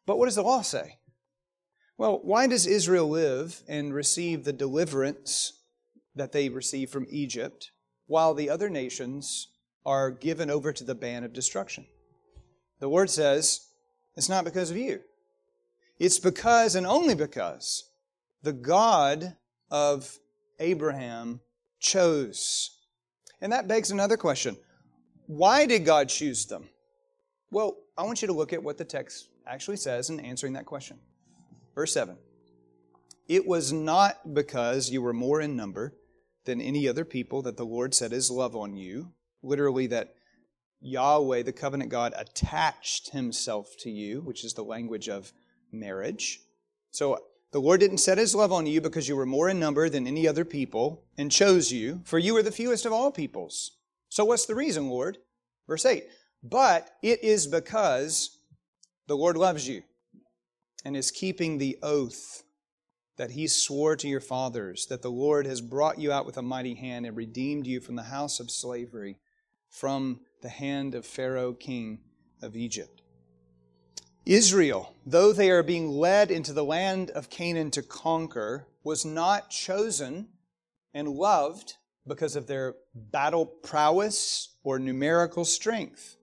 But 0.07 0.19
what 0.19 0.27
does 0.27 0.35
the 0.35 0.43
law 0.43 0.63
say? 0.63 0.99
Well, 1.97 2.21
why 2.23 2.47
does 2.47 2.67
Israel 2.67 3.09
live 3.09 3.63
and 3.67 3.93
receive 3.93 4.45
the 4.45 4.53
deliverance 4.53 5.53
that 6.15 6.33
they 6.33 6.49
receive 6.49 6.91
from 6.91 7.07
Egypt 7.11 7.71
while 8.07 8.35
the 8.35 8.51
other 8.51 8.71
nations 8.71 9.49
are 9.85 10.11
given 10.11 10.51
over 10.51 10.73
to 10.73 10.85
the 10.85 10.95
ban 10.95 11.25
of 11.25 11.33
destruction? 11.33 11.87
The 12.81 12.89
word 12.89 13.11
says 13.11 13.69
it's 14.17 14.29
not 14.29 14.45
because 14.45 14.71
of 14.71 14.77
you. 14.77 15.01
It's 15.99 16.19
because 16.19 16.75
and 16.75 16.87
only 16.87 17.15
because 17.15 17.91
the 18.43 18.53
God 18.53 19.37
of 19.71 20.19
Abraham 20.61 21.41
chose. 21.81 22.71
And 23.41 23.53
that 23.53 23.69
begs 23.69 23.91
another 23.91 24.17
question 24.17 24.57
Why 25.27 25.67
did 25.67 25.85
God 25.85 26.09
choose 26.09 26.47
them? 26.47 26.69
Well, 27.51 27.77
I 27.97 28.03
want 28.03 28.23
you 28.23 28.29
to 28.29 28.35
look 28.35 28.53
at 28.53 28.63
what 28.63 28.79
the 28.79 28.85
text 28.85 29.29
actually 29.47 29.79
says 29.79 30.11
in 30.11 30.21
answering 30.21 30.53
that 30.55 30.67
question. 30.67 30.99
Verse 31.75 31.93
7 31.93 32.17
It 33.29 33.47
was 33.47 33.73
not 33.73 34.35
because 34.35 34.91
you 34.91 35.03
were 35.03 35.13
more 35.13 35.41
in 35.41 35.57
number 35.57 35.95
than 36.45 36.61
any 36.61 36.89
other 36.89 37.05
people 37.05 37.43
that 37.43 37.57
the 37.57 37.67
Lord 37.67 37.95
set 37.95 38.13
his 38.13 38.31
love 38.31 38.57
on 38.57 38.77
you. 38.77 39.13
Literally, 39.43 39.87
that 39.89 40.15
Yahweh, 40.81 41.43
the 41.43 41.53
covenant 41.53 41.91
God, 41.91 42.15
attached 42.17 43.11
himself 43.11 43.75
to 43.81 43.91
you, 43.91 44.21
which 44.21 44.45
is 44.45 44.55
the 44.55 44.65
language 44.65 45.09
of 45.09 45.33
marriage. 45.73 46.41
So 46.91 47.19
the 47.51 47.61
Lord 47.61 47.81
didn't 47.81 47.99
set 47.99 48.19
his 48.19 48.35
love 48.35 48.53
on 48.53 48.67
you 48.67 48.81
because 48.81 49.09
you 49.09 49.17
were 49.17 49.27
more 49.27 49.49
in 49.49 49.59
number 49.59 49.89
than 49.89 50.07
any 50.07 50.29
other 50.29 50.45
people 50.45 51.05
and 51.17 51.33
chose 51.33 51.73
you, 51.73 52.03
for 52.05 52.19
you 52.19 52.35
were 52.35 52.43
the 52.43 52.53
fewest 52.53 52.85
of 52.85 52.93
all 52.93 53.11
peoples. 53.11 53.73
So 54.09 54.25
what's 54.25 54.47
the 54.47 54.55
reason, 54.55 54.89
Lord? 54.89 55.19
Verse 55.67 55.87
8. 55.87 56.05
But 56.43 56.91
it 57.03 57.23
is 57.25 57.47
because 57.47 58.39
the 59.07 59.17
Lord 59.17 59.37
loves 59.37 59.67
you 59.67 59.83
and 60.85 60.97
is 60.97 61.11
keeping 61.11 61.59
the 61.59 61.79
oath 61.83 62.43
that 63.17 63.33
he 63.33 63.49
swore 63.49 63.97
to 63.97 64.09
your 64.09 64.21
fathers, 64.21 64.87
that 64.87 65.03
the 65.03 65.11
Lord 65.11 65.47
has 65.47 65.61
brought 65.61 65.99
you 65.99 66.13
out 66.13 66.25
with 66.25 66.37
a 66.37 66.43
mighty 66.43 66.75
hand 66.75 67.05
and 67.05 67.17
redeemed 67.17 67.67
you 67.67 67.81
from 67.81 67.97
the 67.97 68.05
house 68.05 68.39
of 68.39 68.51
slavery, 68.51 69.19
from 69.69 70.21
the 70.41 70.49
hand 70.49 70.95
of 70.95 71.05
Pharaoh, 71.05 71.53
king 71.53 71.99
of 72.41 72.55
Egypt. 72.55 73.03
Israel, 74.27 74.95
though 75.07 75.33
they 75.33 75.51
are 75.51 75.63
being 75.63 75.89
led 75.89 76.31
into 76.31 76.53
the 76.53 76.65
land 76.65 77.11
of 77.11 77.31
Canaan 77.31 77.71
to 77.73 77.83
conquer, 77.83 78.67
was 78.85 79.05
not 79.05 79.51
chosen 79.51 80.29
and 80.95 81.09
loved 81.09 81.75
because 82.07 82.37
of 82.37 82.47
their 82.47 82.75
battle 82.95 83.47
prowess 83.47 84.57
or 84.65 84.79
numerical 84.79 85.45
strength. 85.45 86.17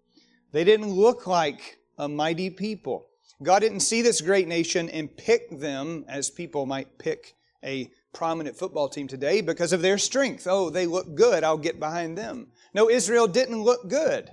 They 0.52 0.64
didn't 0.64 0.90
look 0.92 1.28
like 1.28 1.78
a 1.98 2.08
mighty 2.08 2.50
people. 2.50 3.08
God 3.44 3.60
didn't 3.60 3.82
see 3.82 4.02
this 4.02 4.22
great 4.22 4.48
nation 4.48 4.90
and 4.90 5.16
pick 5.16 5.60
them 5.60 6.06
as 6.08 6.30
people 6.30 6.66
might 6.66 6.98
pick 6.98 7.36
a 7.64 7.90
prominent 8.14 8.58
football 8.58 8.88
team 8.88 9.08
today 9.08 9.42
because 9.42 9.74
of 9.74 9.82
their 9.82 9.98
strength. 9.98 10.48
Oh, 10.50 10.70
they 10.70 10.86
look 10.86 11.16
good, 11.16 11.44
I'll 11.44 11.58
get 11.58 11.80
behind 11.80 12.18
them. 12.18 12.48
No, 12.74 12.90
Israel 12.90 13.28
didn't 13.28 13.62
look 13.62 13.90
good. 13.90 14.30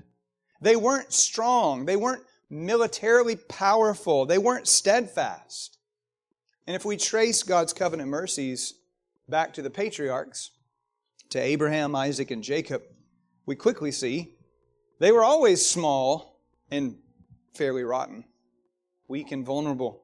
They 0.60 0.76
weren't 0.76 1.12
strong. 1.12 1.84
They 1.84 1.96
weren't 1.96 2.22
militarily 2.52 3.34
powerful. 3.34 4.26
They 4.26 4.38
weren't 4.38 4.68
steadfast. 4.68 5.78
And 6.66 6.76
if 6.76 6.84
we 6.84 6.96
trace 6.96 7.42
God's 7.42 7.72
covenant 7.72 8.10
mercies 8.10 8.74
back 9.28 9.54
to 9.54 9.62
the 9.62 9.70
patriarchs, 9.70 10.50
to 11.30 11.40
Abraham, 11.40 11.96
Isaac, 11.96 12.30
and 12.30 12.42
Jacob, 12.42 12.82
we 13.46 13.56
quickly 13.56 13.90
see 13.90 14.34
they 15.00 15.10
were 15.10 15.24
always 15.24 15.66
small 15.66 16.40
and 16.70 16.98
fairly 17.54 17.84
rotten, 17.84 18.24
weak 19.08 19.32
and 19.32 19.44
vulnerable. 19.44 20.02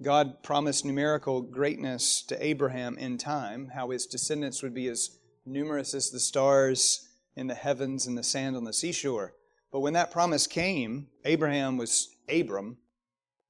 God 0.00 0.42
promised 0.42 0.84
numerical 0.84 1.42
greatness 1.42 2.22
to 2.22 2.44
Abraham 2.44 2.96
in 2.96 3.18
time, 3.18 3.72
how 3.74 3.90
his 3.90 4.06
descendants 4.06 4.62
would 4.62 4.74
be 4.74 4.86
as 4.88 5.18
numerous 5.44 5.94
as 5.94 6.10
the 6.10 6.20
stars 6.20 7.08
in 7.34 7.48
the 7.48 7.54
heavens 7.54 8.06
and 8.06 8.16
the 8.16 8.22
sand 8.22 8.56
on 8.56 8.64
the 8.64 8.72
seashore. 8.72 9.34
But 9.72 9.80
when 9.80 9.92
that 9.94 10.10
promise 10.10 10.46
came, 10.46 11.08
Abraham 11.24 11.76
was 11.76 12.16
Abram, 12.28 12.78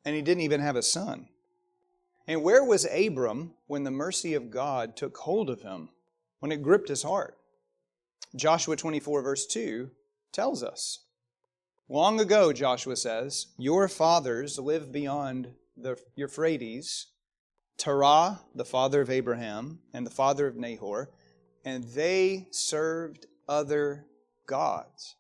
and 0.05 0.15
he 0.15 0.23
didn't 0.23 0.43
even 0.43 0.61
have 0.61 0.77
a 0.77 0.83
son. 0.83 1.29
And 2.27 2.43
where 2.43 2.65
was 2.65 2.87
Abram 2.87 3.55
when 3.67 3.85
the 3.85 3.91
mercy 3.91 4.35
of 4.35 4.51
God 4.51 4.97
took 4.97 5.17
hold 5.19 5.49
of 5.49 5.63
him, 5.63 5.91
when 6.41 6.53
it 6.53 6.63
gripped 6.63 6.89
his 6.89 7.03
heart? 7.03 7.37
Joshua 8.35 8.77
24, 8.77 9.23
verse 9.23 9.47
2 9.47 9.91
tells 10.33 10.63
us. 10.63 11.05
Long 11.89 12.19
ago, 12.19 12.53
Joshua 12.53 12.97
says, 12.97 13.47
your 13.57 13.87
fathers 13.87 14.59
lived 14.59 14.91
beyond 14.91 15.55
the 15.77 15.97
Euphrates, 16.17 17.07
Terah, 17.79 18.41
the 18.55 18.65
father 18.65 19.03
of 19.03 19.11
Abraham, 19.11 19.79
and 19.93 20.05
the 20.05 20.11
father 20.11 20.49
of 20.49 20.57
Nahor, 20.57 21.11
and 21.65 21.85
they 21.85 22.49
served 22.51 23.27
other 23.49 24.07
gods. 24.47 25.15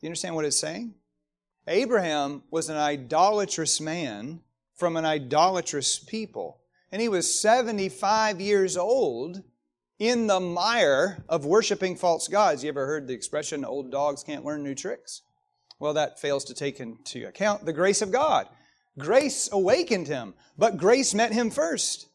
Do 0.00 0.06
you 0.06 0.10
understand 0.10 0.34
what 0.34 0.44
it's 0.44 0.58
saying? 0.58 0.94
Abraham 1.66 2.42
was 2.50 2.68
an 2.68 2.76
idolatrous 2.76 3.80
man 3.80 4.40
from 4.74 4.96
an 4.96 5.04
idolatrous 5.04 5.98
people. 5.98 6.60
And 6.92 7.02
he 7.02 7.08
was 7.08 7.40
75 7.40 8.40
years 8.40 8.76
old 8.76 9.42
in 9.98 10.26
the 10.26 10.40
mire 10.40 11.24
of 11.28 11.46
worshiping 11.46 11.96
false 11.96 12.28
gods. 12.28 12.62
You 12.62 12.68
ever 12.68 12.86
heard 12.86 13.08
the 13.08 13.14
expression, 13.14 13.64
old 13.64 13.90
dogs 13.90 14.22
can't 14.22 14.44
learn 14.44 14.62
new 14.62 14.74
tricks? 14.74 15.22
Well, 15.78 15.94
that 15.94 16.20
fails 16.20 16.44
to 16.44 16.54
take 16.54 16.80
into 16.80 17.26
account 17.26 17.64
the 17.64 17.72
grace 17.72 18.02
of 18.02 18.12
God. 18.12 18.46
Grace 18.98 19.48
awakened 19.52 20.08
him, 20.08 20.34
but 20.56 20.76
grace 20.76 21.14
met 21.14 21.32
him 21.32 21.50
first. 21.50 22.08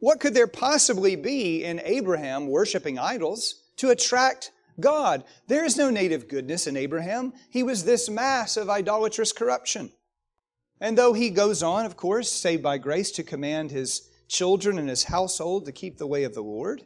What 0.00 0.20
could 0.20 0.34
there 0.34 0.46
possibly 0.46 1.16
be 1.16 1.64
in 1.64 1.80
Abraham 1.84 2.48
worshiping 2.48 2.98
idols 2.98 3.62
to 3.76 3.90
attract 3.90 4.52
God. 4.80 5.24
There 5.46 5.64
is 5.64 5.76
no 5.76 5.90
native 5.90 6.28
goodness 6.28 6.66
in 6.66 6.76
Abraham. 6.76 7.32
He 7.50 7.62
was 7.62 7.84
this 7.84 8.08
mass 8.08 8.56
of 8.56 8.68
idolatrous 8.68 9.32
corruption. 9.32 9.92
And 10.80 10.96
though 10.96 11.12
he 11.12 11.30
goes 11.30 11.62
on, 11.62 11.86
of 11.86 11.96
course, 11.96 12.30
saved 12.30 12.62
by 12.62 12.78
grace, 12.78 13.10
to 13.12 13.22
command 13.22 13.70
his 13.70 14.10
children 14.28 14.78
and 14.78 14.88
his 14.88 15.04
household 15.04 15.64
to 15.64 15.72
keep 15.72 15.96
the 15.96 16.06
way 16.06 16.24
of 16.24 16.34
the 16.34 16.42
Lord, 16.42 16.82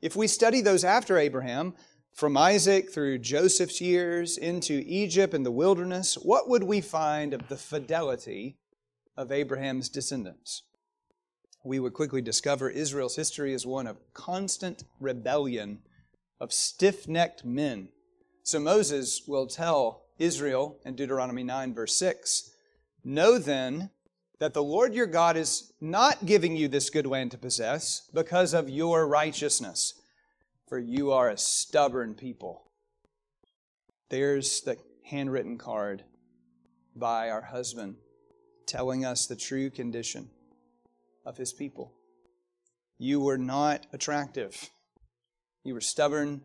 if 0.00 0.16
we 0.16 0.26
study 0.26 0.60
those 0.60 0.84
after 0.84 1.18
Abraham, 1.18 1.74
from 2.18 2.36
Isaac 2.36 2.92
through 2.92 3.18
Joseph's 3.18 3.80
years 3.80 4.36
into 4.36 4.82
Egypt 4.86 5.34
and 5.34 5.46
the 5.46 5.52
wilderness, 5.52 6.14
what 6.16 6.48
would 6.48 6.64
we 6.64 6.80
find 6.80 7.32
of 7.32 7.46
the 7.48 7.56
fidelity 7.56 8.56
of 9.16 9.30
Abraham's 9.30 9.88
descendants? 9.88 10.64
We 11.64 11.78
would 11.78 11.92
quickly 11.92 12.20
discover 12.20 12.70
Israel's 12.70 13.14
history 13.14 13.52
is 13.52 13.66
one 13.66 13.86
of 13.86 13.98
constant 14.14 14.82
rebellion 14.98 15.80
of 16.40 16.52
stiff 16.52 17.08
necked 17.08 17.44
men. 17.44 17.88
So 18.42 18.58
Moses 18.58 19.22
will 19.26 19.46
tell 19.46 20.04
Israel 20.18 20.78
in 20.84 20.96
Deuteronomy 20.96 21.44
9, 21.44 21.74
verse 21.74 21.96
6 21.96 22.50
Know 23.04 23.38
then 23.38 23.90
that 24.38 24.54
the 24.54 24.62
Lord 24.62 24.94
your 24.94 25.06
God 25.06 25.36
is 25.36 25.72
not 25.80 26.26
giving 26.26 26.56
you 26.56 26.68
this 26.68 26.90
good 26.90 27.06
land 27.06 27.30
to 27.32 27.38
possess 27.38 28.08
because 28.14 28.54
of 28.54 28.68
your 28.68 29.06
righteousness, 29.06 30.00
for 30.68 30.78
you 30.78 31.12
are 31.12 31.28
a 31.28 31.38
stubborn 31.38 32.14
people. 32.14 32.70
There's 34.10 34.60
the 34.60 34.76
handwritten 35.04 35.58
card 35.58 36.04
by 36.94 37.30
our 37.30 37.42
husband 37.42 37.96
telling 38.66 39.04
us 39.04 39.26
the 39.26 39.36
true 39.36 39.70
condition 39.70 40.30
of 41.24 41.36
his 41.36 41.52
people. 41.52 41.94
You 42.98 43.20
were 43.20 43.38
not 43.38 43.86
attractive. 43.92 44.70
You 45.64 45.74
were 45.74 45.80
stubborn, 45.80 46.42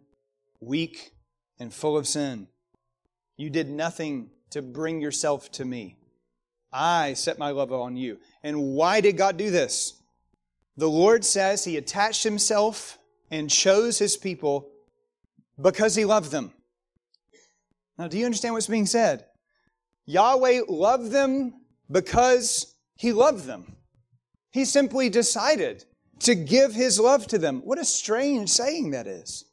weak, 0.59 1.13
and 1.59 1.73
full 1.73 1.97
of 1.97 2.07
sin. 2.07 2.47
You 3.37 3.49
did 3.49 3.69
nothing 3.69 4.29
to 4.51 4.61
bring 4.61 5.01
yourself 5.01 5.51
to 5.53 5.65
me. 5.65 5.97
I 6.71 7.13
set 7.13 7.37
my 7.37 7.51
love 7.51 7.71
on 7.71 7.95
you. 7.95 8.19
And 8.41 8.73
why 8.73 9.01
did 9.01 9.17
God 9.17 9.37
do 9.37 9.51
this? 9.51 9.93
The 10.77 10.89
Lord 10.89 11.23
says 11.23 11.63
He 11.63 11.77
attached 11.77 12.23
Himself 12.23 12.97
and 13.29 13.49
chose 13.49 13.99
His 13.99 14.17
people 14.17 14.69
because 15.61 15.95
He 15.95 16.05
loved 16.05 16.31
them. 16.31 16.51
Now, 17.97 18.07
do 18.07 18.17
you 18.17 18.25
understand 18.25 18.55
what's 18.55 18.67
being 18.67 18.87
said? 18.87 19.25
Yahweh 20.05 20.61
loved 20.67 21.11
them 21.11 21.53
because 21.91 22.75
He 22.95 23.13
loved 23.13 23.45
them. 23.45 23.75
He 24.51 24.65
simply 24.65 25.09
decided 25.09 25.85
to 26.23 26.35
give 26.35 26.73
his 26.73 26.99
love 26.99 27.27
to 27.27 27.37
them. 27.37 27.61
What 27.63 27.79
a 27.79 27.85
strange 27.85 28.49
saying 28.49 28.91
that 28.91 29.07
is. 29.07 29.45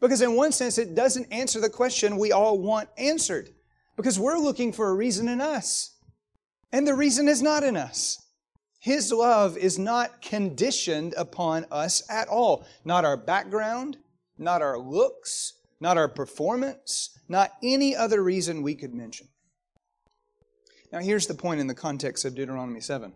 Because, 0.00 0.22
in 0.22 0.36
one 0.36 0.52
sense, 0.52 0.76
it 0.78 0.94
doesn't 0.94 1.32
answer 1.32 1.60
the 1.60 1.70
question 1.70 2.18
we 2.18 2.32
all 2.32 2.58
want 2.58 2.88
answered. 2.98 3.50
Because 3.96 4.18
we're 4.18 4.38
looking 4.38 4.72
for 4.72 4.88
a 4.88 4.94
reason 4.94 5.28
in 5.28 5.40
us. 5.40 5.94
And 6.72 6.86
the 6.86 6.94
reason 6.94 7.28
is 7.28 7.40
not 7.40 7.62
in 7.62 7.76
us. 7.76 8.20
His 8.80 9.12
love 9.12 9.56
is 9.56 9.78
not 9.78 10.20
conditioned 10.20 11.14
upon 11.16 11.66
us 11.70 12.02
at 12.10 12.28
all. 12.28 12.66
Not 12.84 13.04
our 13.04 13.16
background, 13.16 13.96
not 14.36 14.60
our 14.60 14.78
looks, 14.78 15.54
not 15.80 15.96
our 15.96 16.08
performance, 16.08 17.16
not 17.28 17.52
any 17.62 17.96
other 17.96 18.22
reason 18.22 18.62
we 18.62 18.74
could 18.74 18.92
mention. 18.92 19.28
Now, 20.92 20.98
here's 21.00 21.26
the 21.26 21.34
point 21.34 21.60
in 21.60 21.66
the 21.66 21.74
context 21.74 22.24
of 22.24 22.34
Deuteronomy 22.34 22.80
7 22.80 23.14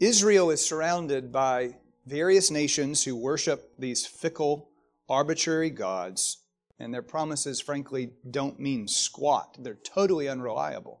Israel 0.00 0.50
is 0.50 0.64
surrounded 0.64 1.32
by 1.32 1.76
various 2.06 2.50
nations 2.50 3.04
who 3.04 3.16
worship 3.16 3.72
these 3.78 4.06
fickle, 4.06 4.70
arbitrary 5.08 5.70
gods, 5.70 6.38
and 6.78 6.92
their 6.92 7.02
promises, 7.02 7.60
frankly, 7.60 8.10
don't 8.30 8.60
mean 8.60 8.86
squat. 8.86 9.56
They're 9.58 9.74
totally 9.74 10.28
unreliable. 10.28 11.00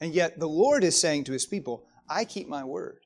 And 0.00 0.14
yet, 0.14 0.38
the 0.38 0.48
Lord 0.48 0.84
is 0.84 0.98
saying 0.98 1.24
to 1.24 1.32
his 1.32 1.46
people, 1.46 1.86
I 2.08 2.24
keep 2.24 2.48
my 2.48 2.64
word. 2.64 3.00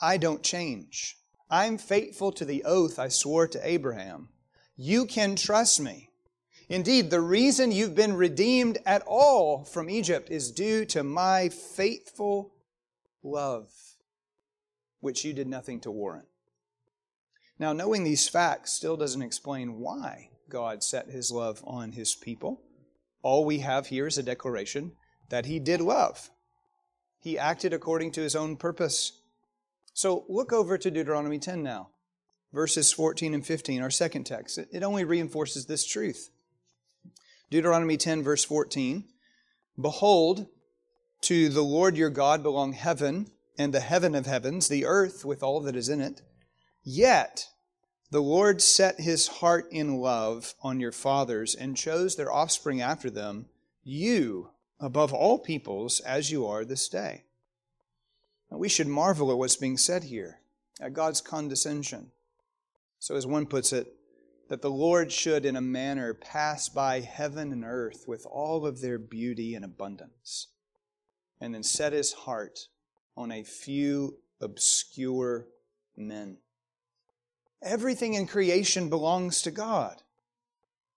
I 0.00 0.16
don't 0.16 0.42
change. 0.42 1.16
I'm 1.50 1.78
faithful 1.78 2.32
to 2.32 2.44
the 2.44 2.64
oath 2.64 2.98
I 2.98 3.08
swore 3.08 3.46
to 3.48 3.66
Abraham. 3.68 4.28
You 4.76 5.06
can 5.06 5.36
trust 5.36 5.80
me. 5.80 6.10
Indeed, 6.68 7.10
the 7.10 7.20
reason 7.20 7.72
you've 7.72 7.94
been 7.94 8.16
redeemed 8.16 8.78
at 8.86 9.02
all 9.06 9.64
from 9.64 9.90
Egypt 9.90 10.30
is 10.30 10.50
due 10.50 10.84
to 10.86 11.04
my 11.04 11.50
faithful 11.50 12.54
love, 13.22 13.70
which 15.00 15.24
you 15.24 15.32
did 15.34 15.46
nothing 15.46 15.80
to 15.80 15.90
warrant. 15.90 16.26
Now, 17.64 17.72
knowing 17.72 18.04
these 18.04 18.28
facts 18.28 18.74
still 18.74 18.94
doesn't 18.94 19.22
explain 19.22 19.78
why 19.78 20.28
God 20.50 20.82
set 20.82 21.08
his 21.08 21.32
love 21.32 21.62
on 21.64 21.92
his 21.92 22.14
people. 22.14 22.60
All 23.22 23.46
we 23.46 23.60
have 23.60 23.86
here 23.86 24.06
is 24.06 24.18
a 24.18 24.22
declaration 24.22 24.92
that 25.30 25.46
he 25.46 25.58
did 25.60 25.80
love. 25.80 26.28
He 27.20 27.38
acted 27.38 27.72
according 27.72 28.12
to 28.12 28.20
his 28.20 28.36
own 28.36 28.58
purpose. 28.58 29.18
So 29.94 30.26
look 30.28 30.52
over 30.52 30.76
to 30.76 30.90
Deuteronomy 30.90 31.38
10 31.38 31.62
now, 31.62 31.88
verses 32.52 32.92
14 32.92 33.32
and 33.32 33.46
15, 33.46 33.80
our 33.80 33.88
second 33.88 34.24
text. 34.24 34.58
It 34.58 34.82
only 34.82 35.04
reinforces 35.04 35.64
this 35.64 35.86
truth. 35.86 36.28
Deuteronomy 37.48 37.96
10, 37.96 38.22
verse 38.22 38.44
14 38.44 39.04
Behold, 39.80 40.48
to 41.22 41.48
the 41.48 41.64
Lord 41.64 41.96
your 41.96 42.10
God 42.10 42.42
belong 42.42 42.74
heaven 42.74 43.30
and 43.56 43.72
the 43.72 43.80
heaven 43.80 44.14
of 44.14 44.26
heavens, 44.26 44.68
the 44.68 44.84
earth 44.84 45.24
with 45.24 45.42
all 45.42 45.62
that 45.62 45.76
is 45.76 45.88
in 45.88 46.02
it. 46.02 46.20
Yet 46.82 47.48
the 48.14 48.22
Lord 48.22 48.62
set 48.62 49.00
his 49.00 49.26
heart 49.26 49.66
in 49.72 49.96
love 49.96 50.54
on 50.62 50.78
your 50.78 50.92
fathers 50.92 51.56
and 51.56 51.76
chose 51.76 52.14
their 52.14 52.32
offspring 52.32 52.80
after 52.80 53.10
them, 53.10 53.46
you 53.82 54.50
above 54.78 55.12
all 55.12 55.36
peoples, 55.36 55.98
as 55.98 56.30
you 56.30 56.46
are 56.46 56.64
this 56.64 56.88
day. 56.88 57.24
Now, 58.52 58.58
we 58.58 58.68
should 58.68 58.86
marvel 58.86 59.32
at 59.32 59.36
what's 59.36 59.56
being 59.56 59.76
said 59.76 60.04
here, 60.04 60.38
at 60.80 60.92
God's 60.92 61.20
condescension. 61.20 62.12
So, 63.00 63.16
as 63.16 63.26
one 63.26 63.46
puts 63.46 63.72
it, 63.72 63.92
that 64.48 64.62
the 64.62 64.70
Lord 64.70 65.10
should, 65.10 65.44
in 65.44 65.56
a 65.56 65.60
manner, 65.60 66.14
pass 66.14 66.68
by 66.68 67.00
heaven 67.00 67.50
and 67.50 67.64
earth 67.64 68.04
with 68.06 68.26
all 68.26 68.64
of 68.64 68.80
their 68.80 69.00
beauty 69.00 69.56
and 69.56 69.64
abundance, 69.64 70.46
and 71.40 71.52
then 71.52 71.64
set 71.64 71.92
his 71.92 72.12
heart 72.12 72.68
on 73.16 73.32
a 73.32 73.42
few 73.42 74.18
obscure 74.40 75.48
men. 75.96 76.36
Everything 77.64 78.14
in 78.14 78.26
creation 78.26 78.88
belongs 78.88 79.42
to 79.42 79.50
God. 79.50 80.02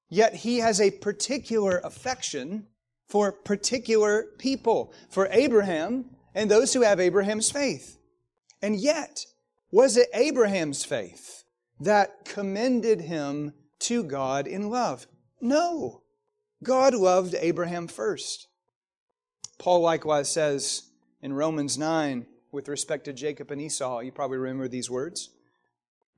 Yet 0.10 0.36
he 0.36 0.60
has 0.60 0.80
a 0.80 0.92
particular 0.92 1.80
affection 1.84 2.68
for 3.08 3.32
particular 3.32 4.28
people, 4.38 4.94
for 5.10 5.28
Abraham 5.32 6.06
and 6.36 6.52
those 6.52 6.74
who 6.74 6.82
have 6.82 7.00
Abraham's 7.00 7.50
faith. 7.50 7.98
And 8.62 8.76
yet, 8.76 9.26
was 9.72 9.98
it 9.98 10.10
Abraham's 10.14 10.84
faith 10.84 11.44
that 11.80 12.26
commended 12.26 13.02
him 13.02 13.54
to 13.80 14.04
God 14.04 14.48
in 14.48 14.70
love? 14.70 15.08
No. 15.42 16.02
God 16.64 16.94
loved 16.94 17.36
Abraham 17.40 17.88
first. 17.88 18.48
Paul 19.58 19.82
likewise 19.82 20.30
says 20.30 20.84
in 21.22 21.34
Romans 21.34 21.78
9, 21.78 22.26
with 22.52 22.68
respect 22.68 23.06
to 23.06 23.14
Jacob 23.14 23.52
and 23.52 23.62
Esau, 23.62 24.00
you 24.00 24.12
probably 24.12 24.38
remember 24.38 24.68
these 24.68 24.90
words, 24.90 25.30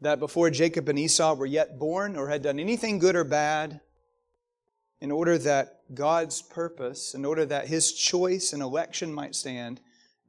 that 0.02 0.20
before 0.20 0.50
Jacob 0.50 0.88
and 0.90 0.98
Esau 0.98 1.36
were 1.36 1.46
yet 1.46 1.78
born 1.78 2.16
or 2.16 2.30
had 2.30 2.42
done 2.42 2.60
anything 2.60 3.00
good 3.00 3.16
or 3.16 3.24
bad, 3.24 3.82
in 5.02 5.12
order 5.12 5.38
that 5.38 5.82
God's 5.94 6.42
purpose, 6.42 7.14
in 7.14 7.26
order 7.26 7.46
that 7.46 7.68
His 7.68 7.94
choice 7.94 8.54
and 8.54 8.62
election 8.62 9.14
might 9.14 9.36
stand, 9.36 9.80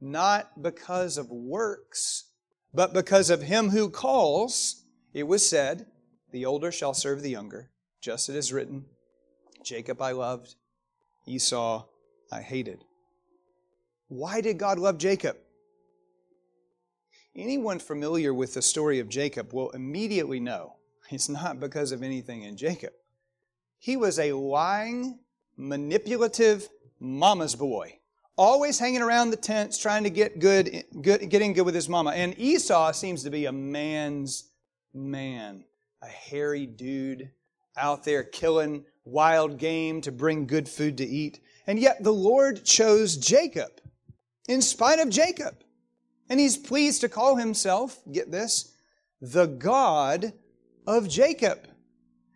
not 0.01 0.63
because 0.63 1.19
of 1.19 1.31
works, 1.31 2.25
but 2.73 2.95
because 2.95 3.31
of 3.31 3.43
Him 3.43 3.71
who 3.71 3.91
calls, 3.91 4.85
it 5.13 5.25
was 5.25 5.49
said, 5.49 5.87
The 6.33 6.47
older 6.47 6.71
shall 6.71 6.95
serve 6.95 7.23
the 7.23 7.31
younger, 7.31 7.71
just 8.01 8.29
as 8.29 8.37
it 8.37 8.39
is 8.39 8.53
written, 8.53 8.87
Jacob 9.65 10.01
I 10.01 10.13
loved, 10.13 10.55
Esau 11.27 11.85
I 12.33 12.41
hated. 12.41 12.85
Why 14.09 14.41
did 14.41 14.59
God 14.59 14.79
love 14.79 14.99
Jacob? 14.99 15.37
Anyone 17.37 17.79
familiar 17.79 18.35
with 18.35 18.55
the 18.55 18.63
story 18.63 18.99
of 18.99 19.09
Jacob 19.09 19.53
will 19.53 19.71
immediately 19.71 20.41
know 20.41 20.75
it's 21.11 21.29
not 21.29 21.61
because 21.61 21.93
of 21.93 22.03
anything 22.03 22.43
in 22.43 22.57
Jacob. 22.57 22.93
He 23.79 23.97
was 23.97 24.19
a 24.19 24.33
lying, 24.33 25.21
manipulative 25.57 26.69
mama's 26.99 27.55
boy, 27.55 27.99
always 28.37 28.79
hanging 28.79 29.03
around 29.03 29.31
the 29.31 29.37
tents 29.37 29.79
trying 29.79 30.05
to 30.05 30.11
get 30.11 30.41
good, 30.41 30.85
good 31.03 31.31
getting 31.31 31.53
good 31.53 31.67
with 31.67 31.75
his 31.75 31.89
mama. 31.89 32.11
And 32.11 32.39
Esau 32.39 32.93
seems 32.93 33.23
to 33.23 33.31
be 33.31 33.47
a 33.47 33.53
man's 33.53 34.51
man, 34.93 35.65
a 36.03 36.09
hairy 36.09 36.67
dude 36.67 37.31
out 37.77 38.05
there 38.05 38.25
killing 38.25 38.85
wild 39.05 39.57
game 39.57 40.01
to 40.01 40.13
bring 40.13 40.47
good 40.47 40.69
food 40.69 40.99
to 40.99 41.07
eat. 41.07 41.41
And 41.67 41.79
yet 41.79 42.03
the 42.03 42.13
Lord 42.13 42.65
chose 42.65 43.17
Jacob 43.17 43.81
in 44.49 44.63
spite 44.63 44.99
of 44.99 45.11
Jacob. 45.11 45.55
And 46.31 46.41
he's 46.41 46.57
pleased 46.57 47.03
to 47.03 47.09
call 47.09 47.37
himself, 47.37 47.99
get 48.11 48.31
this, 48.31 48.73
the 49.21 49.47
God 49.47 50.33
of 50.87 51.09
Jacob. 51.09 51.67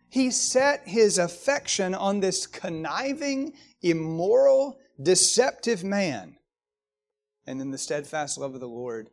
He 0.09 0.29
set 0.29 0.87
his 0.87 1.17
affection 1.17 1.95
on 1.95 2.19
this 2.19 2.45
conniving, 2.45 3.53
immoral, 3.81 4.77
deceptive 5.01 5.83
man. 5.83 6.37
And 7.47 7.59
then 7.59 7.71
the 7.71 7.77
steadfast 7.77 8.37
love 8.37 8.53
of 8.53 8.59
the 8.59 8.67
Lord 8.67 9.09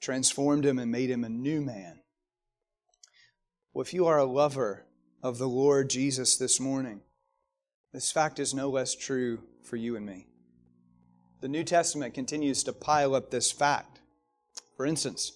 transformed 0.00 0.64
him 0.64 0.78
and 0.78 0.90
made 0.90 1.10
him 1.10 1.24
a 1.24 1.28
new 1.28 1.60
man. 1.60 2.00
Well, 3.72 3.82
if 3.82 3.92
you 3.92 4.06
are 4.06 4.18
a 4.18 4.24
lover 4.24 4.86
of 5.22 5.36
the 5.36 5.48
Lord 5.48 5.90
Jesus 5.90 6.36
this 6.36 6.58
morning, 6.58 7.02
this 7.92 8.10
fact 8.10 8.38
is 8.38 8.54
no 8.54 8.70
less 8.70 8.94
true 8.94 9.40
for 9.62 9.76
you 9.76 9.96
and 9.96 10.06
me. 10.06 10.26
The 11.40 11.48
New 11.48 11.64
Testament 11.64 12.14
continues 12.14 12.62
to 12.64 12.72
pile 12.72 13.14
up 13.14 13.30
this 13.30 13.52
fact. 13.52 13.95
For 14.76 14.86
instance, 14.86 15.32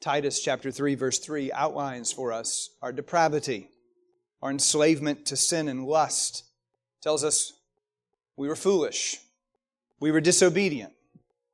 Titus 0.00 0.40
chapter 0.40 0.70
3 0.70 0.94
verse 0.94 1.18
3 1.18 1.52
outlines 1.52 2.12
for 2.12 2.32
us 2.32 2.70
our 2.82 2.92
depravity 2.92 3.68
our 4.42 4.50
enslavement 4.50 5.26
to 5.26 5.36
sin 5.36 5.68
and 5.68 5.84
lust. 5.84 6.44
tells 7.02 7.24
us 7.24 7.52
we 8.36 8.48
were 8.48 8.56
foolish. 8.56 9.18
We 9.98 10.10
were 10.10 10.20
disobedient. 10.20 10.92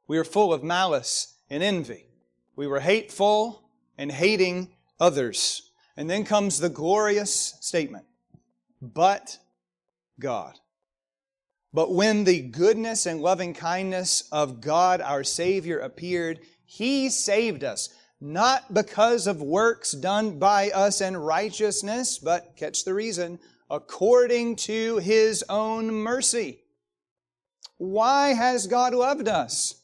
We 0.07 0.19
were 0.19 0.25
full 0.25 0.53
of 0.53 0.63
malice 0.63 1.35
and 1.51 1.63
envy. 1.63 2.07
We 2.55 2.67
were 2.67 2.81
hateful 2.81 3.69
and 3.99 4.13
hating 4.13 4.71
others. 5.01 5.71
And 5.97 6.09
then 6.09 6.25
comes 6.25 6.59
the 6.59 6.69
glorious 6.69 7.55
statement, 7.61 8.05
but 8.81 9.39
God. 10.21 10.59
But 11.73 11.93
when 11.93 12.25
the 12.25 12.43
goodness 12.43 13.07
and 13.07 13.21
loving 13.21 13.53
kindness 13.53 14.29
of 14.31 14.61
God 14.61 15.01
our 15.01 15.25
Savior 15.25 15.79
appeared, 15.79 16.41
He 16.67 17.09
saved 17.09 17.65
us 17.65 17.89
not 18.21 18.73
because 18.73 19.27
of 19.27 19.43
works 19.43 19.93
done 19.93 20.39
by 20.39 20.71
us 20.71 21.01
in 21.01 21.17
righteousness, 21.17 22.19
but, 22.19 22.57
catch 22.57 22.85
the 22.85 22.95
reason, 22.95 23.39
according 23.71 24.57
to 24.57 24.97
His 24.99 25.45
own 25.49 25.91
mercy. 25.91 26.61
Why 27.79 28.29
has 28.29 28.67
God 28.67 28.95
loved 28.95 29.29
us? 29.29 29.83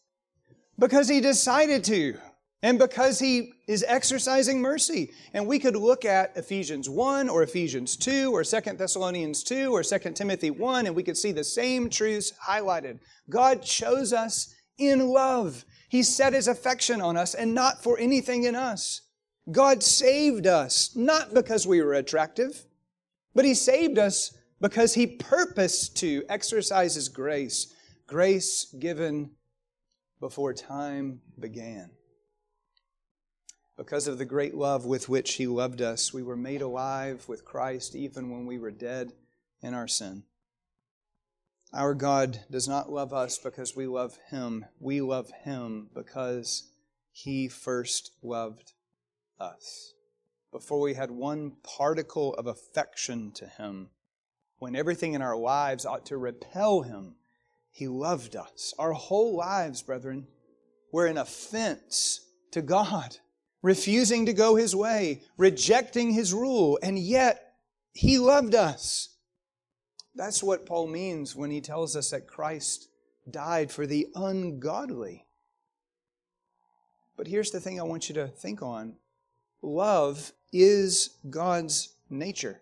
Because 0.79 1.09
He 1.09 1.21
decided 1.21 1.85
to, 1.85 2.16
and 2.62 2.79
because 2.79 3.18
He 3.18 3.53
is 3.68 3.85
exercising 3.87 4.62
mercy. 4.62 5.12
And 5.35 5.47
we 5.47 5.59
could 5.59 5.77
look 5.77 6.07
at 6.07 6.37
Ephesians 6.37 6.88
1 6.88 7.29
or 7.29 7.42
Ephesians 7.42 7.97
2 7.97 8.35
or 8.35 8.45
2 8.45 8.61
Thessalonians 8.79 9.42
2 9.45 9.71
or 9.73 9.83
2 9.83 9.99
Timothy 10.12 10.51
1, 10.51 10.87
and 10.87 10.97
we 10.97 11.03
could 11.03 11.18
see 11.18 11.33
the 11.33 11.45
same 11.45 11.90
truths 11.90 12.33
highlighted. 12.42 12.99
God 13.29 13.62
chose 13.62 14.14
us 14.14 14.55
in 14.79 15.07
love. 15.09 15.66
He 15.93 16.03
set 16.03 16.33
his 16.33 16.49
affection 16.49 17.03
on 17.03 17.19
us 17.19 17.35
and 17.35 17.53
not 17.53 17.83
for 17.83 17.99
anything 17.99 18.45
in 18.45 18.55
us. 18.55 19.03
God 19.51 19.83
saved 19.83 20.47
us, 20.47 20.97
not 20.97 21.35
because 21.35 21.67
we 21.67 21.83
were 21.83 21.93
attractive, 21.93 22.65
but 23.35 23.45
he 23.45 23.53
saved 23.53 23.99
us 23.99 24.35
because 24.59 24.95
he 24.95 25.07
purposed 25.07 25.99
to 25.99 26.25
exercise 26.31 26.95
his 26.95 27.11
grace, 27.11 27.75
grace 28.07 28.75
given 28.79 29.33
before 30.19 30.55
time 30.55 31.21
began. 31.39 31.91
Because 33.77 34.09
of 34.09 34.17
the 34.17 34.25
great 34.25 34.55
love 34.55 34.87
with 34.87 35.11
which 35.11 35.35
he 35.35 35.47
loved 35.47 35.83
us, 35.83 36.11
we 36.11 36.23
were 36.23 36.39
made 36.39 36.63
alive 36.63 37.29
with 37.29 37.45
Christ 37.45 37.95
even 37.95 38.31
when 38.31 38.47
we 38.47 38.59
were 38.59 38.71
dead 38.71 39.13
in 39.61 39.75
our 39.75 39.89
sin. 39.89 40.23
Our 41.75 41.95
God 41.95 42.41
does 42.51 42.69
not 42.69 42.93
love 42.93 43.15
us 43.15 43.39
because 43.39 43.75
we 43.75 43.87
love 43.87 44.19
Him. 44.29 44.67
We 44.79 45.01
love 45.01 45.31
Him 45.45 45.89
because 45.95 46.71
He 47.13 47.49
first 47.49 48.11
loved 48.23 48.73
us. 49.41 49.95
Before 50.53 50.81
we 50.81 50.93
had 50.93 51.11
one 51.11 51.53
particle 51.63 52.35
of 52.35 52.47
affection 52.47 53.33
to 53.33 53.47
Him, 53.47 53.89
when 54.59 54.77
everything 54.77 55.15
in 55.15 55.23
our 55.23 55.37
lives 55.37 55.87
ought 55.87 56.05
to 56.07 56.19
repel 56.19 56.83
Him, 56.83 57.15
He 57.71 57.89
loved 57.89 58.37
us. 58.37 58.75
Our 58.79 58.93
whole 58.93 59.35
lives, 59.35 59.81
brethren, 59.81 60.27
were 60.93 61.07
an 61.07 61.17
offense 61.17 62.21
to 62.51 62.61
God, 62.61 63.17
refusing 63.63 64.27
to 64.27 64.35
go 64.35 64.57
His 64.57 64.77
way, 64.77 65.23
rejecting 65.39 66.11
His 66.11 66.35
rule, 66.35 66.79
and 66.83 66.99
yet 66.99 67.55
He 67.95 68.19
loved 68.19 68.55
us. 68.55 69.09
That's 70.14 70.42
what 70.42 70.66
Paul 70.66 70.88
means 70.88 71.35
when 71.35 71.51
he 71.51 71.61
tells 71.61 71.96
us 71.96 72.11
that 72.11 72.27
Christ 72.27 72.88
died 73.31 73.70
for 73.70 73.87
the 73.87 74.09
ungodly. 74.14 75.27
But 77.16 77.27
here's 77.27 77.51
the 77.51 77.61
thing 77.61 77.81
I 77.81 77.85
want 77.85 78.09
you 78.09 78.14
to 78.16 78.29
think 78.29 78.62
on 78.62 78.96
love 79.62 80.33
is 80.53 81.16
God's 81.31 81.94
nature. 82.11 82.61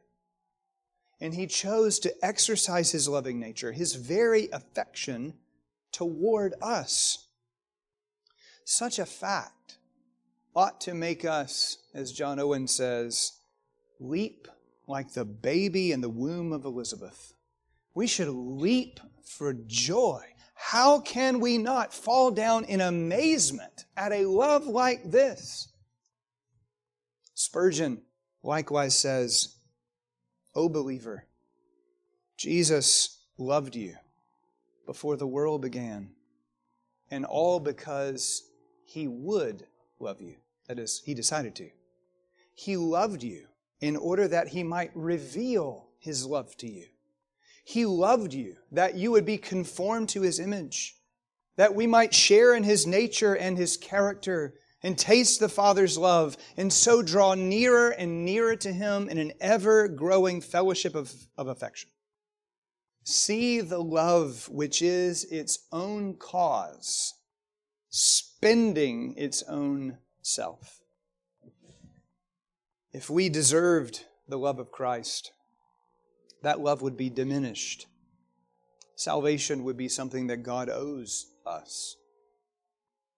And 1.21 1.35
he 1.35 1.47
chose 1.47 1.99
to 2.01 2.15
exercise 2.25 2.93
his 2.93 3.09
loving 3.09 3.39
nature, 3.39 3.73
his 3.73 3.95
very 3.95 4.49
affection 4.53 5.35
toward 5.93 6.55
us. 6.63 7.27
Such 8.65 8.99
a 8.99 9.07
fact 9.07 9.79
ought 10.55 10.81
to 10.83 10.95
make 10.95 11.25
us, 11.25 11.79
as 11.95 12.13
John 12.13 12.39
Owen 12.39 12.67
says, 12.67 13.33
leap 13.99 14.49
like 14.87 15.13
the 15.13 15.25
baby 15.25 15.93
in 15.93 16.01
the 16.01 16.09
womb 16.09 16.53
of 16.53 16.65
Elizabeth. 16.65 17.35
We 17.95 18.07
should 18.07 18.29
leap 18.29 19.01
for 19.25 19.53
joy. 19.53 20.23
How 20.55 21.01
can 21.01 21.41
we 21.41 21.59
not 21.59 21.95
fall 21.95 22.31
down 22.31 22.65
in 22.65 22.81
amazement 22.81 23.87
at 23.97 24.13
a 24.13 24.27
love 24.27 24.67
like 24.67 25.11
this? 25.11 25.69
Spurgeon 27.35 28.03
likewise 28.43 28.97
says, 28.97 29.57
O 30.55 30.69
believer, 30.69 31.25
Jesus 32.37 33.19
loved 33.39 33.75
you 33.75 33.97
before 34.87 35.17
the 35.17 35.27
world 35.27 35.63
began, 35.63 36.11
and 37.11 37.25
all 37.25 37.61
because 37.61 38.43
he 38.85 39.09
would 39.09 39.67
love 39.99 40.21
you. 40.21 40.37
That 40.69 40.79
is, 40.79 41.03
he 41.05 41.15
decided 41.15 41.55
to. 41.57 41.71
He 42.55 42.77
loved 42.77 43.23
you 43.23 43.47
in 43.81 43.97
order 43.97 44.29
that 44.29 44.49
he 44.49 44.63
might 44.63 44.91
reveal 44.95 45.89
his 45.99 46.27
love 46.27 46.57
to 46.59 46.71
you. 46.71 46.87
He 47.65 47.87
loved 47.87 48.33
you 48.33 48.57
that 48.73 48.97
you 48.97 49.11
would 49.11 49.25
be 49.25 49.39
conformed 49.39 50.09
to 50.11 50.23
his 50.23 50.41
image, 50.41 50.97
that 51.57 51.75
we 51.75 51.87
might 51.87 52.15
share 52.15 52.55
in 52.55 52.65
his 52.65 52.87
nature 52.87 53.35
and 53.35 53.57
his 53.57 53.77
character 53.77 54.55
and 54.83 54.99
taste 54.99 55.41
the 55.41 55.49
Father's 55.49 55.99
love 55.99 56.37
and 56.57 56.73
so 56.73 57.03
draw 57.03 57.35
nearer 57.35 57.91
and 57.91 58.25
nearer 58.25 58.57
to 58.57 58.73
him 58.73 59.09
in 59.09 59.19
an 59.19 59.33
ever 59.41 59.89
growing 59.89 60.41
fellowship 60.41 60.95
of, 60.95 61.13
of 61.37 61.49
affection. 61.49 61.91
See 63.05 63.61
the 63.61 63.83
love 63.83 64.49
which 64.49 64.83
is 64.83 65.25
its 65.25 65.67
own 65.73 66.15
cause, 66.15 67.15
spending 67.89 69.15
its 69.17 69.43
own 69.43 69.99
self. 70.23 70.81
If 72.93 73.09
we 73.09 73.29
deserved 73.29 74.05
the 74.29 74.39
love 74.39 74.59
of 74.59 74.71
Christ, 74.71 75.33
that 76.43 76.61
love 76.61 76.83
would 76.83 76.97
be 76.97 77.11
diminished. 77.11 77.87
Salvation 78.97 79.65
would 79.65 79.77
be 79.77 79.89
something 79.89 80.27
that 80.27 80.43
God 80.43 80.69
owes 80.69 81.27
us. 81.47 81.97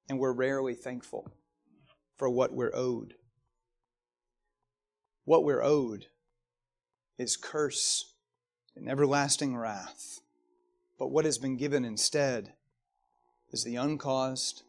And 0.09 0.19
we're 0.19 0.33
rarely 0.33 0.75
thankful 0.75 1.33
for 2.17 2.29
what 2.29 2.53
we're 2.53 2.75
owed. 2.75 3.15
What 5.25 5.45
we're 5.45 5.63
owed 5.63 6.07
is 7.19 7.37
curse 7.37 8.15
and 8.77 8.89
everlasting 8.89 9.57
wrath. 9.57 10.21
But 10.99 11.09
what 11.09 11.25
has 11.25 11.39
been 11.39 11.57
given 11.57 11.85
instead 11.85 12.53
is 13.51 13.65
the 13.65 13.77
uncaused, 13.77 14.63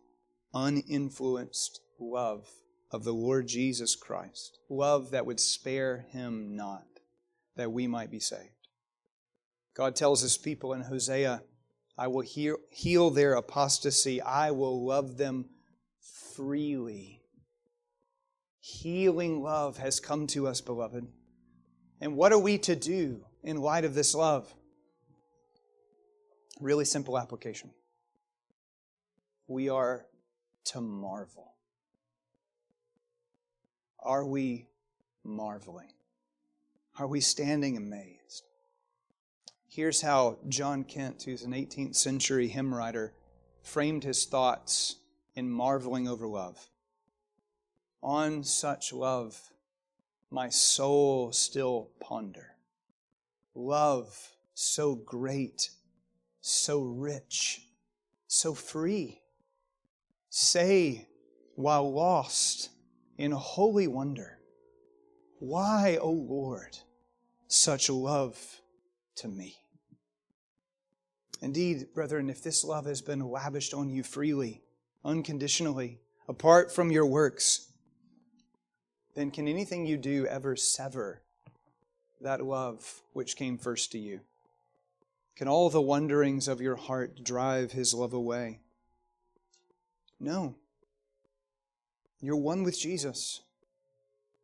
uninfluenced 0.53 1.79
love 1.99 2.47
of 2.91 3.03
the 3.03 3.13
Lord 3.13 3.47
Jesus 3.47 3.95
Christ. 3.95 4.59
Love 4.69 5.11
that 5.11 5.25
would 5.25 5.39
spare 5.39 6.05
him 6.11 6.55
not, 6.55 6.92
that 7.55 7.71
we 7.71 7.87
might 7.87 8.11
be 8.11 8.19
saved. 8.19 8.49
God 9.75 9.95
tells 9.95 10.21
his 10.21 10.37
people 10.37 10.73
in 10.73 10.81
Hosea, 10.81 11.43
I 11.97 12.07
will 12.07 12.21
heal, 12.21 13.09
their 13.09 13.33
apostasy, 13.33 14.21
I 14.21 14.51
will 14.51 14.85
love 14.85 15.17
them 15.17 15.49
freely. 16.35 17.21
Healing 18.59 19.43
love 19.43 19.77
has 19.77 19.99
come 19.99 20.25
to 20.27 20.47
us, 20.47 20.61
beloved. 20.61 21.07
And 22.01 22.15
what 22.15 22.31
are 22.31 22.39
we 22.39 22.57
to 22.59 22.75
do 22.75 23.25
in 23.43 23.57
light 23.57 23.85
of 23.85 23.93
this 23.93 24.15
love? 24.15 24.53
Really 26.59 26.85
simple 26.85 27.17
application. 27.17 27.71
We 29.47 29.69
are 29.69 30.05
to 30.65 30.81
marvel. 30.81 31.55
Are 33.99 34.25
we 34.25 34.67
marveling? 35.23 35.89
Are 36.99 37.07
we 37.07 37.21
standing 37.21 37.75
amazed? 37.75 38.43
Here's 39.67 40.01
how 40.01 40.37
John 40.47 40.83
Kent, 40.83 41.23
who's 41.23 41.41
an 41.41 41.53
18th 41.53 41.95
century 41.95 42.47
hymn 42.47 42.71
writer, 42.73 43.13
framed 43.63 44.03
his 44.03 44.25
thoughts 44.25 44.97
in 45.35 45.49
marveling 45.49 46.07
over 46.07 46.27
love. 46.27 46.69
On 48.03 48.43
such 48.43 48.93
love, 48.93 49.39
my 50.29 50.49
soul 50.49 51.31
still 51.31 51.89
ponder. 51.99 52.51
Love 53.55 54.15
so 54.53 54.93
great, 54.93 55.71
so 56.41 56.83
rich, 56.83 57.67
so 58.27 58.53
free. 58.53 59.21
Say, 60.29 61.07
while 61.55 61.91
lost 61.91 62.69
in 63.17 63.31
holy 63.31 63.87
wonder, 63.87 64.37
Why, 65.43 65.97
O 65.99 66.09
Lord, 66.09 66.77
such 67.49 67.89
love 67.89 68.61
to 69.15 69.27
me? 69.27 69.57
Indeed, 71.41 71.87
brethren, 71.93 72.29
if 72.29 72.41
this 72.41 72.63
love 72.63 72.85
has 72.85 73.01
been 73.01 73.19
lavished 73.19 73.73
on 73.73 73.89
you 73.89 74.03
freely, 74.03 74.61
unconditionally, 75.03 75.99
apart 76.29 76.73
from 76.73 76.93
your 76.93 77.05
works, 77.05 77.73
then 79.15 79.31
can 79.31 79.49
anything 79.49 79.85
you 79.85 79.97
do 79.97 80.25
ever 80.27 80.55
sever 80.55 81.21
that 82.21 82.41
love 82.41 83.01
which 83.11 83.35
came 83.35 83.57
first 83.57 83.91
to 83.91 83.99
you? 83.99 84.21
Can 85.35 85.49
all 85.49 85.69
the 85.69 85.81
wonderings 85.81 86.47
of 86.47 86.61
your 86.61 86.77
heart 86.77 87.21
drive 87.21 87.73
his 87.73 87.93
love 87.93 88.13
away? 88.13 88.61
No. 90.21 90.55
You're 92.21 92.37
one 92.37 92.63
with 92.63 92.79
Jesus, 92.79 93.41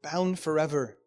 bound 0.01 0.39
forever. 0.39 0.97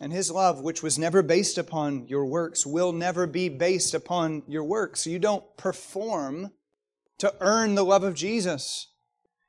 And 0.00 0.12
his 0.12 0.30
love, 0.30 0.60
which 0.60 0.82
was 0.82 0.98
never 0.98 1.22
based 1.22 1.56
upon 1.56 2.08
your 2.08 2.26
works, 2.26 2.66
will 2.66 2.92
never 2.92 3.26
be 3.26 3.48
based 3.48 3.94
upon 3.94 4.42
your 4.48 4.64
works. 4.64 5.06
You 5.06 5.18
don't 5.18 5.44
perform 5.56 6.50
to 7.18 7.32
earn 7.40 7.74
the 7.74 7.84
love 7.84 8.02
of 8.02 8.14
Jesus. 8.14 8.88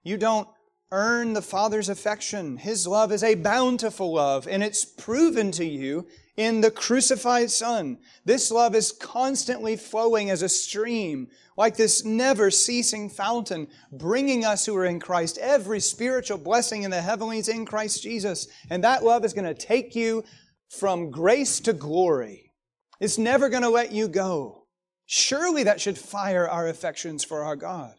You 0.04 0.18
don't 0.18 0.48
earn 0.92 1.34
the 1.34 1.42
Father's 1.42 1.90
affection. 1.90 2.58
His 2.58 2.86
love 2.86 3.12
is 3.12 3.24
a 3.24 3.36
bountiful 3.36 4.14
love, 4.14 4.48
and 4.48 4.64
it's 4.64 4.86
proven 4.86 5.52
to 5.52 5.66
you 5.66 6.08
in 6.38 6.62
the 6.62 6.72
crucified 6.72 7.50
Son. 7.50 7.98
This 8.26 8.52
love 8.52 8.76
is 8.76 8.92
constantly 8.92 9.78
flowing 9.78 10.30
as 10.30 10.42
a 10.42 10.50
stream, 10.50 11.30
like 11.58 11.78
this 11.78 12.04
never 12.04 12.52
ceasing 12.52 13.10
fountain, 13.10 13.68
bringing 13.92 14.44
us 14.44 14.66
who 14.66 14.76
are 14.76 14.86
in 14.86 15.00
Christ 15.00 15.38
every 15.38 15.80
spiritual 15.80 16.38
blessing 16.38 16.84
in 16.84 16.92
the 16.92 17.02
heavenlies 17.02 17.48
in 17.48 17.66
Christ 17.66 18.04
Jesus. 18.04 18.48
And 18.70 18.84
that 18.84 19.04
love 19.04 19.24
is 19.24 19.34
going 19.34 19.46
to 19.46 19.54
take 19.54 19.96
you 19.96 20.24
from 20.70 21.12
grace 21.12 21.60
to 21.62 21.74
glory. 21.74 22.52
It's 23.00 23.18
never 23.18 23.50
going 23.50 23.64
to 23.64 23.70
let 23.70 23.92
you 23.92 24.08
go. 24.08 24.68
Surely 25.06 25.64
that 25.64 25.80
should 25.80 25.98
fire 25.98 26.48
our 26.48 26.68
affections 26.68 27.24
for 27.24 27.44
our 27.44 27.56
God. 27.56 27.94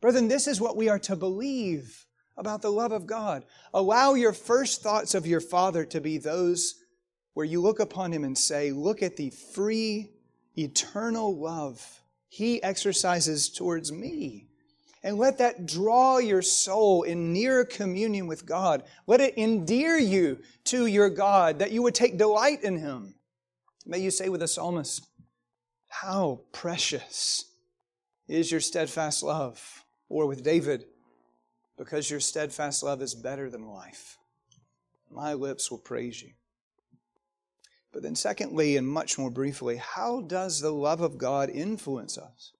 Brethren, 0.00 0.28
this 0.28 0.46
is 0.46 0.60
what 0.60 0.76
we 0.76 0.88
are 0.88 0.98
to 1.00 1.16
believe 1.16 2.06
about 2.36 2.62
the 2.62 2.70
love 2.70 2.92
of 2.92 3.06
God. 3.06 3.44
Allow 3.72 4.14
your 4.14 4.32
first 4.32 4.82
thoughts 4.82 5.14
of 5.14 5.26
your 5.26 5.40
Father 5.40 5.84
to 5.86 6.00
be 6.00 6.18
those 6.18 6.74
where 7.38 7.46
you 7.46 7.60
look 7.60 7.78
upon 7.78 8.12
him 8.12 8.24
and 8.24 8.36
say, 8.36 8.72
Look 8.72 9.00
at 9.00 9.16
the 9.16 9.30
free, 9.30 10.10
eternal 10.58 11.38
love 11.38 12.00
he 12.28 12.60
exercises 12.64 13.48
towards 13.48 13.92
me. 13.92 14.48
And 15.04 15.18
let 15.18 15.38
that 15.38 15.64
draw 15.64 16.18
your 16.18 16.42
soul 16.42 17.04
in 17.04 17.32
nearer 17.32 17.64
communion 17.64 18.26
with 18.26 18.44
God. 18.44 18.82
Let 19.06 19.20
it 19.20 19.38
endear 19.38 19.96
you 19.98 20.40
to 20.64 20.86
your 20.86 21.08
God, 21.10 21.60
that 21.60 21.70
you 21.70 21.80
would 21.84 21.94
take 21.94 22.18
delight 22.18 22.64
in 22.64 22.76
him. 22.76 23.14
May 23.86 24.00
you 24.00 24.10
say 24.10 24.28
with 24.28 24.40
the 24.40 24.48
psalmist, 24.48 25.06
How 25.86 26.40
precious 26.50 27.44
is 28.26 28.50
your 28.50 28.60
steadfast 28.60 29.22
love. 29.22 29.84
Or 30.08 30.26
with 30.26 30.42
David, 30.42 30.86
because 31.76 32.10
your 32.10 32.18
steadfast 32.18 32.82
love 32.82 33.00
is 33.00 33.14
better 33.14 33.48
than 33.48 33.68
life. 33.68 34.18
My 35.08 35.34
lips 35.34 35.70
will 35.70 35.78
praise 35.78 36.20
you. 36.20 36.32
But 37.92 38.02
then, 38.02 38.14
secondly, 38.14 38.76
and 38.76 38.86
much 38.86 39.18
more 39.18 39.30
briefly, 39.30 39.76
how 39.76 40.20
does 40.20 40.60
the 40.60 40.70
love 40.70 41.00
of 41.00 41.18
God 41.18 41.48
influence 41.48 42.18
us? 42.18 42.52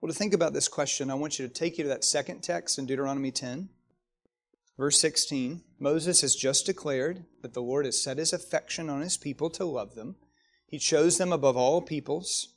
Well, 0.00 0.12
to 0.12 0.18
think 0.18 0.34
about 0.34 0.52
this 0.52 0.68
question, 0.68 1.10
I 1.10 1.14
want 1.14 1.38
you 1.38 1.46
to 1.46 1.52
take 1.52 1.78
you 1.78 1.84
to 1.84 1.88
that 1.88 2.04
second 2.04 2.42
text 2.42 2.78
in 2.78 2.86
Deuteronomy 2.86 3.30
10, 3.30 3.68
verse 4.76 4.98
16. 4.98 5.62
Moses 5.78 6.20
has 6.20 6.34
just 6.34 6.66
declared 6.66 7.24
that 7.42 7.54
the 7.54 7.62
Lord 7.62 7.86
has 7.86 8.02
set 8.02 8.18
his 8.18 8.32
affection 8.32 8.90
on 8.90 9.00
his 9.00 9.16
people 9.16 9.50
to 9.50 9.64
love 9.64 9.94
them. 9.94 10.16
He 10.66 10.78
chose 10.78 11.16
them 11.18 11.32
above 11.32 11.56
all 11.56 11.80
peoples. 11.80 12.54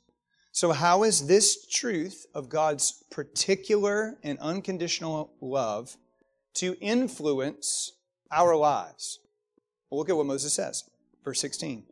So, 0.52 0.72
how 0.72 1.04
is 1.04 1.26
this 1.26 1.66
truth 1.66 2.26
of 2.34 2.48
God's 2.48 3.04
particular 3.10 4.18
and 4.22 4.38
unconditional 4.40 5.32
love 5.40 5.96
to 6.54 6.76
influence 6.80 7.92
our 8.30 8.56
lives? 8.56 9.20
Well, 9.90 9.98
look 9.98 10.10
at 10.10 10.16
what 10.16 10.26
Moses 10.26 10.54
says. 10.54 10.84
Verse 11.24 11.40
16. 11.40 11.84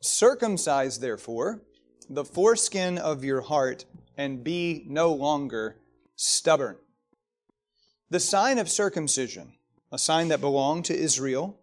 Circumcise, 0.00 0.98
therefore, 0.98 1.62
the 2.08 2.24
foreskin 2.24 2.98
of 2.98 3.24
your 3.24 3.40
heart 3.40 3.84
and 4.16 4.44
be 4.44 4.84
no 4.86 5.12
longer 5.12 5.76
stubborn. 6.14 6.76
The 8.10 8.20
sign 8.20 8.58
of 8.58 8.68
circumcision, 8.68 9.54
a 9.90 9.98
sign 9.98 10.28
that 10.28 10.40
belonged 10.40 10.84
to 10.86 10.96
Israel, 10.96 11.58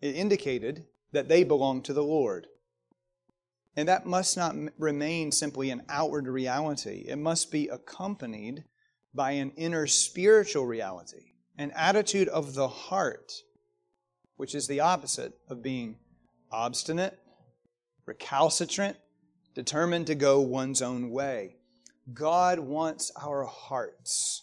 it 0.00 0.14
indicated 0.14 0.86
that 1.12 1.28
they 1.28 1.42
belonged 1.42 1.84
to 1.86 1.92
the 1.92 2.04
Lord. 2.04 2.46
And 3.74 3.88
that 3.88 4.06
must 4.06 4.36
not 4.36 4.54
remain 4.78 5.32
simply 5.32 5.70
an 5.70 5.82
outward 5.88 6.28
reality. 6.28 7.04
It 7.08 7.16
must 7.16 7.50
be 7.50 7.68
accompanied 7.68 8.64
by 9.12 9.32
an 9.32 9.52
inner 9.56 9.86
spiritual 9.86 10.66
reality, 10.66 11.32
an 11.58 11.72
attitude 11.72 12.28
of 12.28 12.54
the 12.54 12.68
heart, 12.68 13.32
which 14.36 14.54
is 14.54 14.66
the 14.66 14.80
opposite 14.80 15.32
of 15.48 15.62
being 15.62 15.96
obstinate, 16.50 17.18
recalcitrant, 18.06 18.96
determined 19.54 20.06
to 20.06 20.14
go 20.14 20.40
one's 20.40 20.82
own 20.82 21.10
way. 21.10 21.56
God 22.12 22.58
wants 22.58 23.10
our 23.20 23.44
hearts, 23.44 24.42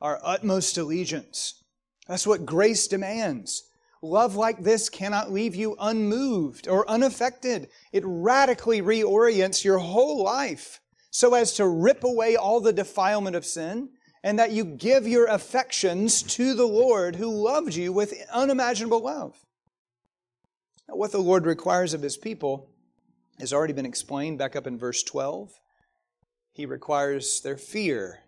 our 0.00 0.20
utmost 0.22 0.78
allegiance. 0.78 1.64
That's 2.08 2.26
what 2.26 2.46
grace 2.46 2.86
demands. 2.86 3.64
Love 4.02 4.34
like 4.34 4.62
this 4.62 4.88
cannot 4.88 5.30
leave 5.30 5.54
you 5.54 5.76
unmoved 5.78 6.66
or 6.66 6.88
unaffected. 6.90 7.68
It 7.92 8.02
radically 8.04 8.82
reorients 8.82 9.62
your 9.64 9.78
whole 9.78 10.22
life 10.22 10.80
so 11.10 11.34
as 11.34 11.52
to 11.54 11.68
rip 11.68 12.02
away 12.02 12.36
all 12.36 12.60
the 12.60 12.72
defilement 12.72 13.36
of 13.36 13.44
sin 13.44 13.90
and 14.22 14.38
that 14.38 14.52
you 14.52 14.64
give 14.64 15.06
your 15.06 15.26
affections 15.26 16.22
to 16.22 16.54
the 16.54 16.66
Lord 16.66 17.16
who 17.16 17.30
loved 17.30 17.74
you 17.74 17.92
with 17.92 18.14
unimaginable 18.32 19.00
love. 19.00 19.36
Now, 20.88 20.96
what 20.96 21.12
the 21.12 21.18
Lord 21.18 21.46
requires 21.46 21.94
of 21.94 22.02
his 22.02 22.16
people 22.16 22.68
has 23.40 23.52
already 23.52 23.72
been 23.72 23.86
explained 23.86 24.38
back 24.38 24.54
up 24.54 24.66
in 24.66 24.78
verse 24.78 25.02
12. 25.02 25.52
He 26.52 26.66
requires 26.66 27.40
their 27.40 27.56
fear, 27.56 28.20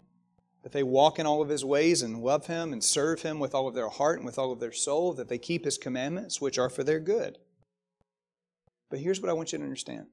that 0.62 0.72
they 0.72 0.82
walk 0.82 1.18
in 1.18 1.26
all 1.26 1.42
of 1.42 1.50
his 1.50 1.64
ways 1.64 2.02
and 2.02 2.22
love 2.22 2.46
him 2.46 2.72
and 2.72 2.82
serve 2.82 3.22
him 3.22 3.38
with 3.38 3.54
all 3.54 3.68
of 3.68 3.74
their 3.74 3.90
heart 3.90 4.16
and 4.16 4.24
with 4.24 4.38
all 4.38 4.50
of 4.50 4.60
their 4.60 4.72
soul, 4.72 5.12
that 5.12 5.28
they 5.28 5.38
keep 5.38 5.64
his 5.64 5.76
commandments, 5.76 6.40
which 6.40 6.58
are 6.58 6.70
for 6.70 6.82
their 6.82 7.00
good. 7.00 7.38
But 8.90 9.00
here's 9.00 9.20
what 9.20 9.30
I 9.30 9.34
want 9.34 9.52
you 9.52 9.58
to 9.58 9.64
understand 9.64 10.06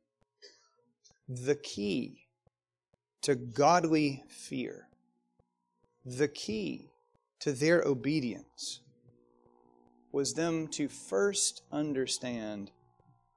the 1.28 1.56
key 1.56 2.28
to 3.22 3.36
godly 3.36 4.24
fear, 4.28 4.89
the 6.05 6.27
key 6.27 6.89
to 7.39 7.51
their 7.51 7.81
obedience, 7.81 8.81
was 10.11 10.33
them 10.33 10.67
to 10.67 10.87
first 10.87 11.61
understand 11.71 12.71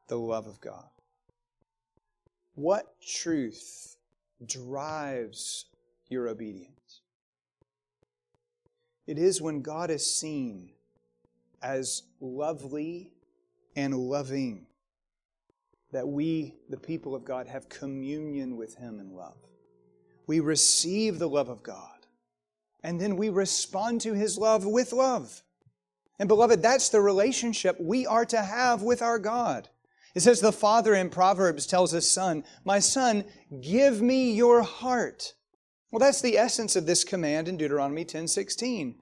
the 0.08 0.18
love 0.18 0.46
of 0.46 0.60
God. 0.60 0.88
What 2.54 3.00
truth 3.00 3.96
drives 4.44 5.66
your 6.08 6.28
obedience? 6.28 7.00
It 9.06 9.18
is 9.18 9.40
when 9.40 9.62
God 9.62 9.90
is 9.90 10.14
seen 10.14 10.70
as 11.62 12.02
lovely 12.20 13.12
and 13.76 13.94
loving 13.94 14.66
that 15.92 16.06
we, 16.06 16.54
the 16.68 16.76
people 16.76 17.14
of 17.14 17.24
God, 17.24 17.46
have 17.46 17.68
communion 17.68 18.56
with 18.56 18.76
Him 18.76 18.98
in 18.98 19.14
love. 19.14 19.36
We 20.26 20.40
receive 20.40 21.18
the 21.18 21.28
love 21.28 21.48
of 21.48 21.62
God, 21.62 22.03
and 22.84 23.00
then 23.00 23.16
we 23.16 23.30
respond 23.30 24.02
to 24.02 24.12
His 24.12 24.38
love 24.38 24.64
with 24.64 24.92
love. 24.92 25.42
And 26.18 26.28
beloved, 26.28 26.62
that's 26.62 26.90
the 26.90 27.00
relationship 27.00 27.76
we 27.80 28.06
are 28.06 28.26
to 28.26 28.40
have 28.40 28.82
with 28.82 29.02
our 29.02 29.18
God. 29.18 29.68
It 30.14 30.20
says 30.20 30.40
the 30.40 30.52
father 30.52 30.94
in 30.94 31.10
Proverbs 31.10 31.66
tells 31.66 31.90
his 31.90 32.08
son, 32.08 32.44
My 32.64 32.78
son, 32.78 33.24
give 33.60 34.00
me 34.00 34.30
your 34.30 34.62
heart. 34.62 35.34
Well, 35.90 35.98
that's 35.98 36.22
the 36.22 36.38
essence 36.38 36.76
of 36.76 36.86
this 36.86 37.02
command 37.02 37.48
in 37.48 37.56
Deuteronomy 37.56 38.04
10 38.04 38.28
16. 38.28 38.94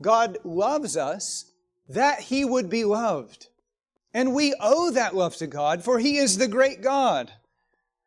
God 0.00 0.38
loves 0.44 0.96
us 0.96 1.52
that 1.88 2.20
he 2.20 2.44
would 2.44 2.70
be 2.70 2.84
loved. 2.84 3.48
And 4.14 4.34
we 4.34 4.54
owe 4.60 4.90
that 4.92 5.14
love 5.14 5.36
to 5.36 5.46
God, 5.46 5.82
for 5.82 5.98
he 5.98 6.18
is 6.18 6.38
the 6.38 6.48
great 6.48 6.82
God. 6.82 7.32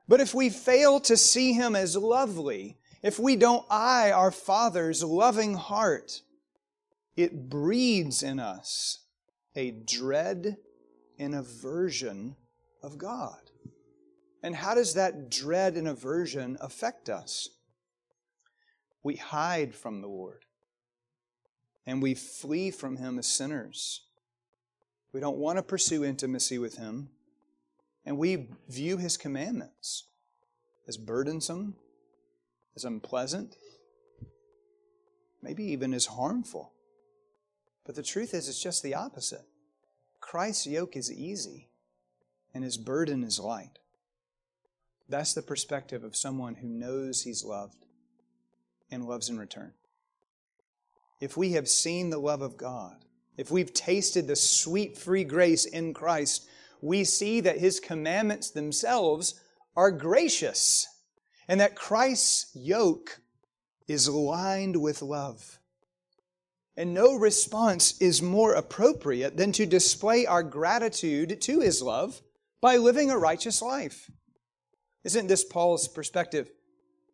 But 0.08 0.22
if 0.22 0.34
we 0.34 0.50
fail 0.50 1.00
to 1.02 1.18
see 1.18 1.54
him 1.54 1.76
as 1.76 1.96
lovely, 1.96 2.78
if 3.04 3.20
we 3.20 3.36
don't 3.36 3.66
eye 3.70 4.12
our 4.12 4.32
Father's 4.32 5.04
loving 5.04 5.54
heart, 5.56 6.22
it 7.16 7.50
breeds 7.50 8.24
in 8.24 8.40
us 8.40 9.00
a 9.56 9.72
dread 9.72 10.58
and 11.20 11.36
aversion 11.36 12.36
of 12.82 12.98
God. 12.98 13.52
And 14.42 14.56
how 14.56 14.74
does 14.74 14.96
that 14.96 15.30
dread 15.30 15.76
and 15.76 15.88
aversion 15.88 16.58
affect 16.60 17.10
us? 17.10 17.50
We 19.04 19.18
hide 19.18 19.76
from 19.76 20.02
the 20.02 20.08
Lord 20.08 20.46
and 21.86 22.02
we 22.02 22.14
flee 22.14 22.72
from 22.72 22.98
Him 22.98 23.20
as 23.20 23.28
sinners. 23.28 24.02
We 25.12 25.20
don't 25.20 25.38
want 25.38 25.58
to 25.58 25.64
pursue 25.64 26.04
intimacy 26.04 26.58
with 26.58 26.78
Him, 26.78 27.10
and 28.06 28.18
we 28.18 28.50
view 28.70 28.98
His 28.98 29.18
commandments 29.18 30.06
as 30.88 30.98
burdensome, 30.98 31.76
as 32.76 32.86
unpleasant, 32.86 33.56
maybe 35.42 35.64
even 35.66 35.94
as 35.94 36.08
harmful. 36.08 36.74
But 37.86 37.96
the 37.96 38.04
truth 38.04 38.34
is, 38.34 38.48
it's 38.48 38.62
just 38.62 38.82
the 38.82 38.96
opposite. 38.96 39.46
Christ's 40.20 40.68
yoke 40.68 40.96
is 40.96 41.12
easy 41.12 41.70
and 42.54 42.64
his 42.64 42.78
burden 42.78 43.24
is 43.24 43.40
light. 43.40 43.80
That's 45.10 45.34
the 45.34 45.42
perspective 45.42 46.04
of 46.04 46.16
someone 46.16 46.56
who 46.56 46.68
knows 46.68 47.24
he's 47.24 47.44
loved 47.44 47.86
and 48.90 49.06
loves 49.06 49.30
in 49.30 49.38
return. 49.38 49.74
If 51.20 51.36
we 51.36 51.54
have 51.54 51.68
seen 51.68 52.10
the 52.10 52.20
love 52.20 52.42
of 52.42 52.58
God, 52.58 53.06
if 53.38 53.52
we've 53.52 53.74
tasted 53.74 54.28
the 54.28 54.36
sweet 54.36 54.98
free 54.98 55.24
grace 55.24 55.66
in 55.66 55.94
Christ, 55.94 56.48
we 56.82 57.04
see 57.04 57.42
that 57.42 57.58
his 57.58 57.80
commandments 57.80 58.50
themselves 58.52 59.42
are 59.76 59.92
gracious 59.92 60.88
and 61.48 61.60
that 61.60 61.76
Christ's 61.76 62.52
yoke 62.56 63.20
is 63.88 64.10
lined 64.10 64.82
with 64.82 65.02
love. 65.02 65.60
And 66.76 66.94
no 66.94 67.16
response 67.16 68.00
is 68.02 68.22
more 68.22 68.54
appropriate 68.54 69.38
than 69.38 69.52
to 69.54 69.66
display 69.66 70.26
our 70.26 70.42
gratitude 70.42 71.40
to 71.42 71.60
his 71.60 71.82
love 71.82 72.22
by 72.62 72.78
living 72.78 73.12
a 73.12 73.18
righteous 73.18 73.62
life. 73.62 74.10
Isn't 75.04 75.28
this 75.28 75.44
Paul's 75.44 75.88
perspective? 75.88 76.50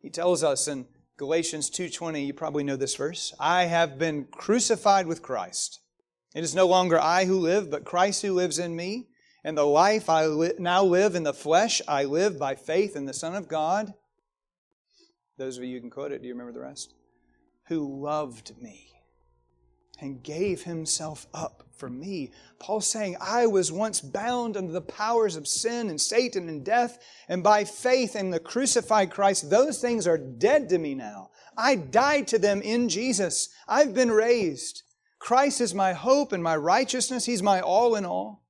He 0.02 0.10
tells 0.10 0.44
us 0.44 0.68
in 0.68 0.88
Galatians 1.18 1.70
2:20, 1.70 2.26
you 2.26 2.34
probably 2.34 2.64
know 2.64 2.78
this 2.78 2.96
verse, 2.96 3.34
I 3.40 3.66
have 3.66 3.98
been 3.98 4.26
crucified 4.26 5.08
with 5.08 5.22
Christ. 5.22 5.80
It 6.34 6.44
is 6.44 6.56
no 6.56 6.68
longer 6.68 6.98
I 6.98 7.26
who 7.26 7.38
live, 7.38 7.70
but 7.70 7.84
Christ 7.84 8.22
who 8.22 8.34
lives 8.34 8.60
in 8.60 8.76
me. 8.76 9.10
And 9.44 9.58
the 9.58 9.66
life 9.66 10.10
I 10.10 10.28
li- 10.28 10.54
now 10.60 10.84
live 10.84 11.16
in 11.16 11.24
the 11.24 11.34
flesh, 11.34 11.82
I 11.88 12.04
live 12.06 12.38
by 12.38 12.56
faith 12.56 12.96
in 12.96 13.06
the 13.06 13.14
Son 13.14 13.36
of 13.36 13.48
God. 13.48 13.94
Those 15.40 15.58
of 15.58 15.64
you 15.64 15.76
who 15.76 15.82
can 15.82 15.90
quote 15.90 16.12
it, 16.12 16.22
do 16.22 16.28
you 16.28 16.34
remember 16.34 16.52
the 16.52 16.60
rest? 16.60 16.94
Who 17.70 18.02
loved 18.02 18.62
me 18.62 18.92
and 20.02 20.22
gave 20.22 20.64
himself 20.64 21.28
up 21.34 21.64
for 21.78 21.90
me. 21.90 22.32
Paul's 22.60 22.88
saying, 22.88 23.16
I 23.22 23.48
was 23.48 23.72
once 23.72 24.02
bound 24.02 24.58
under 24.58 24.72
the 24.72 24.82
powers 24.82 25.38
of 25.38 25.48
sin 25.48 25.90
and 25.90 26.00
Satan 26.00 26.50
and 26.50 26.64
death, 26.64 27.00
and 27.30 27.42
by 27.42 27.64
faith 27.64 28.18
in 28.18 28.32
the 28.32 28.40
crucified 28.40 29.12
Christ, 29.12 29.50
those 29.50 29.80
things 29.80 30.08
are 30.08 30.18
dead 30.18 30.68
to 30.70 30.78
me 30.78 30.94
now. 30.94 31.30
I 31.58 31.76
died 31.76 32.28
to 32.28 32.40
them 32.40 32.62
in 32.62 32.90
Jesus. 32.90 33.50
I've 33.68 33.94
been 33.94 34.12
raised. 34.12 34.84
Christ 35.20 35.62
is 35.62 35.74
my 35.74 35.94
hope 35.94 36.34
and 36.34 36.44
my 36.44 36.56
righteousness. 36.56 37.26
He's 37.26 37.44
my 37.44 37.62
all 37.62 37.96
in 37.96 38.06
all. 38.06 38.44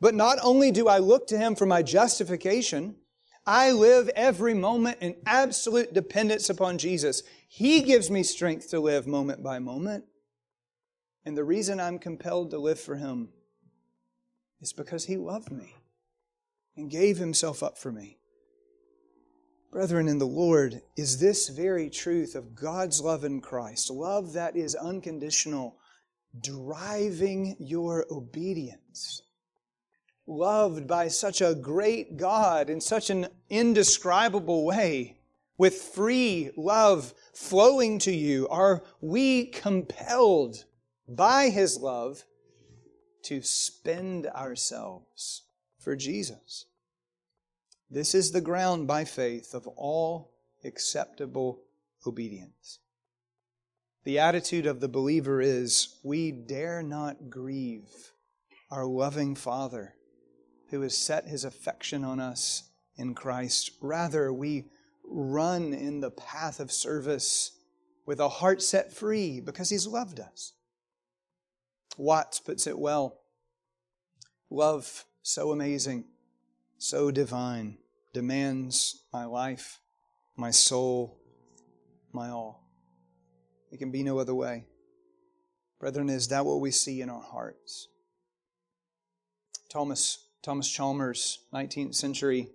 But 0.00 0.14
not 0.14 0.38
only 0.42 0.70
do 0.70 0.88
I 0.88 0.98
look 0.98 1.26
to 1.28 1.38
Him 1.38 1.54
for 1.54 1.66
my 1.66 1.82
justification, 1.82 2.96
I 3.46 3.72
live 3.72 4.08
every 4.10 4.54
moment 4.54 4.98
in 5.00 5.16
absolute 5.26 5.94
dependence 5.94 6.50
upon 6.50 6.78
Jesus. 6.78 7.22
He 7.48 7.82
gives 7.82 8.10
me 8.10 8.22
strength 8.22 8.70
to 8.70 8.80
live 8.80 9.06
moment 9.06 9.42
by 9.42 9.58
moment. 9.58 10.04
And 11.24 11.36
the 11.36 11.44
reason 11.44 11.80
I'm 11.80 11.98
compelled 11.98 12.50
to 12.50 12.58
live 12.58 12.80
for 12.80 12.96
Him 12.96 13.30
is 14.60 14.72
because 14.72 15.04
He 15.04 15.16
loved 15.16 15.50
me 15.50 15.74
and 16.76 16.90
gave 16.90 17.18
Himself 17.18 17.62
up 17.62 17.78
for 17.78 17.90
me. 17.92 18.18
Brethren 19.70 20.08
in 20.08 20.18
the 20.18 20.26
Lord, 20.26 20.82
is 20.96 21.20
this 21.20 21.48
very 21.48 21.88
truth 21.90 22.34
of 22.34 22.56
God's 22.56 23.00
love 23.00 23.24
in 23.24 23.40
Christ, 23.40 23.90
love 23.90 24.32
that 24.32 24.56
is 24.56 24.74
unconditional, 24.74 25.76
driving 26.40 27.56
your 27.60 28.04
obedience? 28.10 29.22
Loved 30.30 30.86
by 30.86 31.08
such 31.08 31.40
a 31.40 31.56
great 31.56 32.16
God 32.16 32.70
in 32.70 32.80
such 32.80 33.10
an 33.10 33.26
indescribable 33.48 34.64
way, 34.64 35.18
with 35.58 35.74
free 35.74 36.52
love 36.56 37.12
flowing 37.34 37.98
to 37.98 38.12
you, 38.12 38.46
are 38.46 38.84
we 39.00 39.46
compelled 39.46 40.66
by 41.08 41.50
His 41.50 41.78
love 41.78 42.22
to 43.24 43.42
spend 43.42 44.28
ourselves 44.28 45.42
for 45.80 45.96
Jesus. 45.96 46.66
This 47.90 48.14
is 48.14 48.30
the 48.30 48.40
ground 48.40 48.86
by 48.86 49.04
faith 49.04 49.52
of 49.52 49.66
all 49.66 50.30
acceptable 50.62 51.60
obedience. 52.06 52.78
The 54.04 54.20
attitude 54.20 54.66
of 54.66 54.78
the 54.78 54.86
believer 54.86 55.40
is 55.40 55.98
we 56.04 56.30
dare 56.30 56.84
not 56.84 57.30
grieve 57.30 58.12
our 58.70 58.86
loving 58.86 59.34
Father 59.34 59.96
who 60.70 60.80
has 60.82 60.96
set 60.96 61.28
his 61.28 61.44
affection 61.44 62.04
on 62.04 62.20
us 62.20 62.70
in 62.96 63.14
Christ. 63.14 63.72
Rather, 63.80 64.32
we 64.32 64.66
run 65.04 65.72
in 65.72 66.00
the 66.00 66.10
path 66.10 66.60
of 66.60 66.70
service 66.70 67.52
with 68.06 68.20
a 68.20 68.28
heart 68.28 68.62
set 68.62 68.92
free 68.92 69.40
because 69.40 69.70
he's 69.70 69.86
loved 69.86 70.20
us. 70.20 70.52
Watts 71.96 72.40
puts 72.40 72.66
it 72.66 72.78
well 72.78 73.20
love 74.50 75.04
so 75.22 75.52
amazing, 75.52 76.04
so 76.78 77.10
divine, 77.10 77.78
demands 78.12 79.04
my 79.12 79.24
life, 79.24 79.80
my 80.36 80.50
soul, 80.50 81.18
my 82.12 82.28
all. 82.30 82.66
It 83.70 83.78
can 83.78 83.92
be 83.92 84.02
no 84.02 84.18
other 84.18 84.34
way. 84.34 84.66
Brethren, 85.78 86.10
is 86.10 86.28
that 86.28 86.44
what 86.44 86.60
we 86.60 86.70
see 86.70 87.00
in 87.00 87.08
our 87.08 87.22
hearts? 87.22 87.88
Thomas, 89.68 90.26
Thomas 90.42 90.68
Chalmers, 90.68 91.40
19th 91.52 91.94
century 91.94 92.50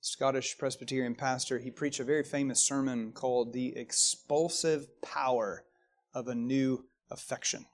Scottish 0.00 0.56
Presbyterian 0.58 1.14
pastor, 1.14 1.58
he 1.58 1.70
preached 1.70 2.00
a 2.00 2.04
very 2.04 2.22
famous 2.22 2.60
sermon 2.60 3.12
called 3.12 3.52
The 3.52 3.76
Expulsive 3.76 4.88
Power 5.02 5.64
of 6.14 6.28
a 6.28 6.34
New 6.34 6.84
Affection. 7.10 7.66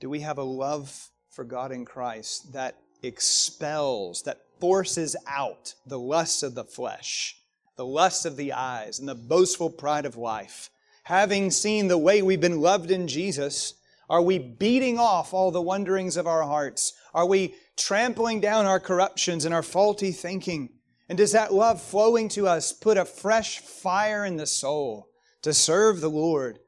Do 0.00 0.08
we 0.08 0.20
have 0.20 0.38
a 0.38 0.42
love 0.42 1.10
for 1.30 1.44
God 1.44 1.70
in 1.70 1.84
Christ 1.84 2.52
that 2.52 2.76
expels, 3.02 4.22
that 4.22 4.40
forces 4.60 5.14
out 5.26 5.74
the 5.86 5.98
lust 5.98 6.42
of 6.42 6.54
the 6.54 6.64
flesh, 6.64 7.36
the 7.76 7.86
lust 7.86 8.26
of 8.26 8.36
the 8.36 8.52
eyes, 8.52 8.98
and 8.98 9.08
the 9.08 9.14
boastful 9.14 9.70
pride 9.70 10.06
of 10.06 10.16
life? 10.16 10.70
having 11.08 11.50
seen 11.50 11.88
the 11.88 11.96
way 11.96 12.20
we've 12.20 12.42
been 12.42 12.60
loved 12.60 12.90
in 12.90 13.08
Jesus, 13.08 13.72
are 14.10 14.20
we 14.20 14.38
beating 14.38 14.98
off 14.98 15.32
all 15.32 15.50
the 15.50 15.62
wonderings 15.62 16.18
of 16.18 16.26
our 16.26 16.42
hearts? 16.42 16.92
Are 17.14 17.24
we 17.24 17.54
trampling 17.78 18.40
down 18.40 18.66
our 18.66 18.80
corruptions 18.80 19.44
and 19.44 19.54
our 19.54 19.62
faulty 19.62 20.12
thinking? 20.12 20.70
And 21.08 21.16
does 21.16 21.32
that 21.32 21.54
love 21.54 21.80
flowing 21.80 22.28
to 22.30 22.46
us 22.46 22.72
put 22.72 22.98
a 22.98 23.04
fresh 23.04 23.60
fire 23.60 24.24
in 24.24 24.36
the 24.36 24.46
soul 24.46 25.08
to 25.42 25.54
serve 25.54 26.00
the 26.00 26.10
Lord? 26.10 26.58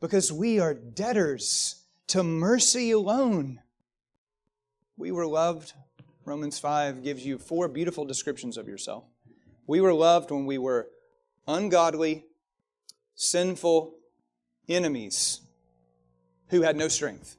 Because 0.00 0.32
we 0.32 0.60
are 0.60 0.74
debtors 0.74 1.84
to 2.08 2.22
mercy 2.22 2.92
alone. 2.92 3.60
We 4.96 5.10
were 5.10 5.26
loved. 5.26 5.72
Romans 6.24 6.58
5 6.58 7.02
gives 7.02 7.24
you 7.24 7.38
four 7.38 7.66
beautiful 7.66 8.04
descriptions 8.04 8.56
of 8.56 8.68
yourself. 8.68 9.04
We 9.66 9.80
were 9.80 9.94
loved 9.94 10.30
when 10.30 10.46
we 10.46 10.58
were 10.58 10.88
ungodly, 11.46 12.26
sinful 13.14 13.94
enemies 14.68 15.40
who 16.48 16.62
had 16.62 16.76
no 16.76 16.88
strength. 16.88 17.36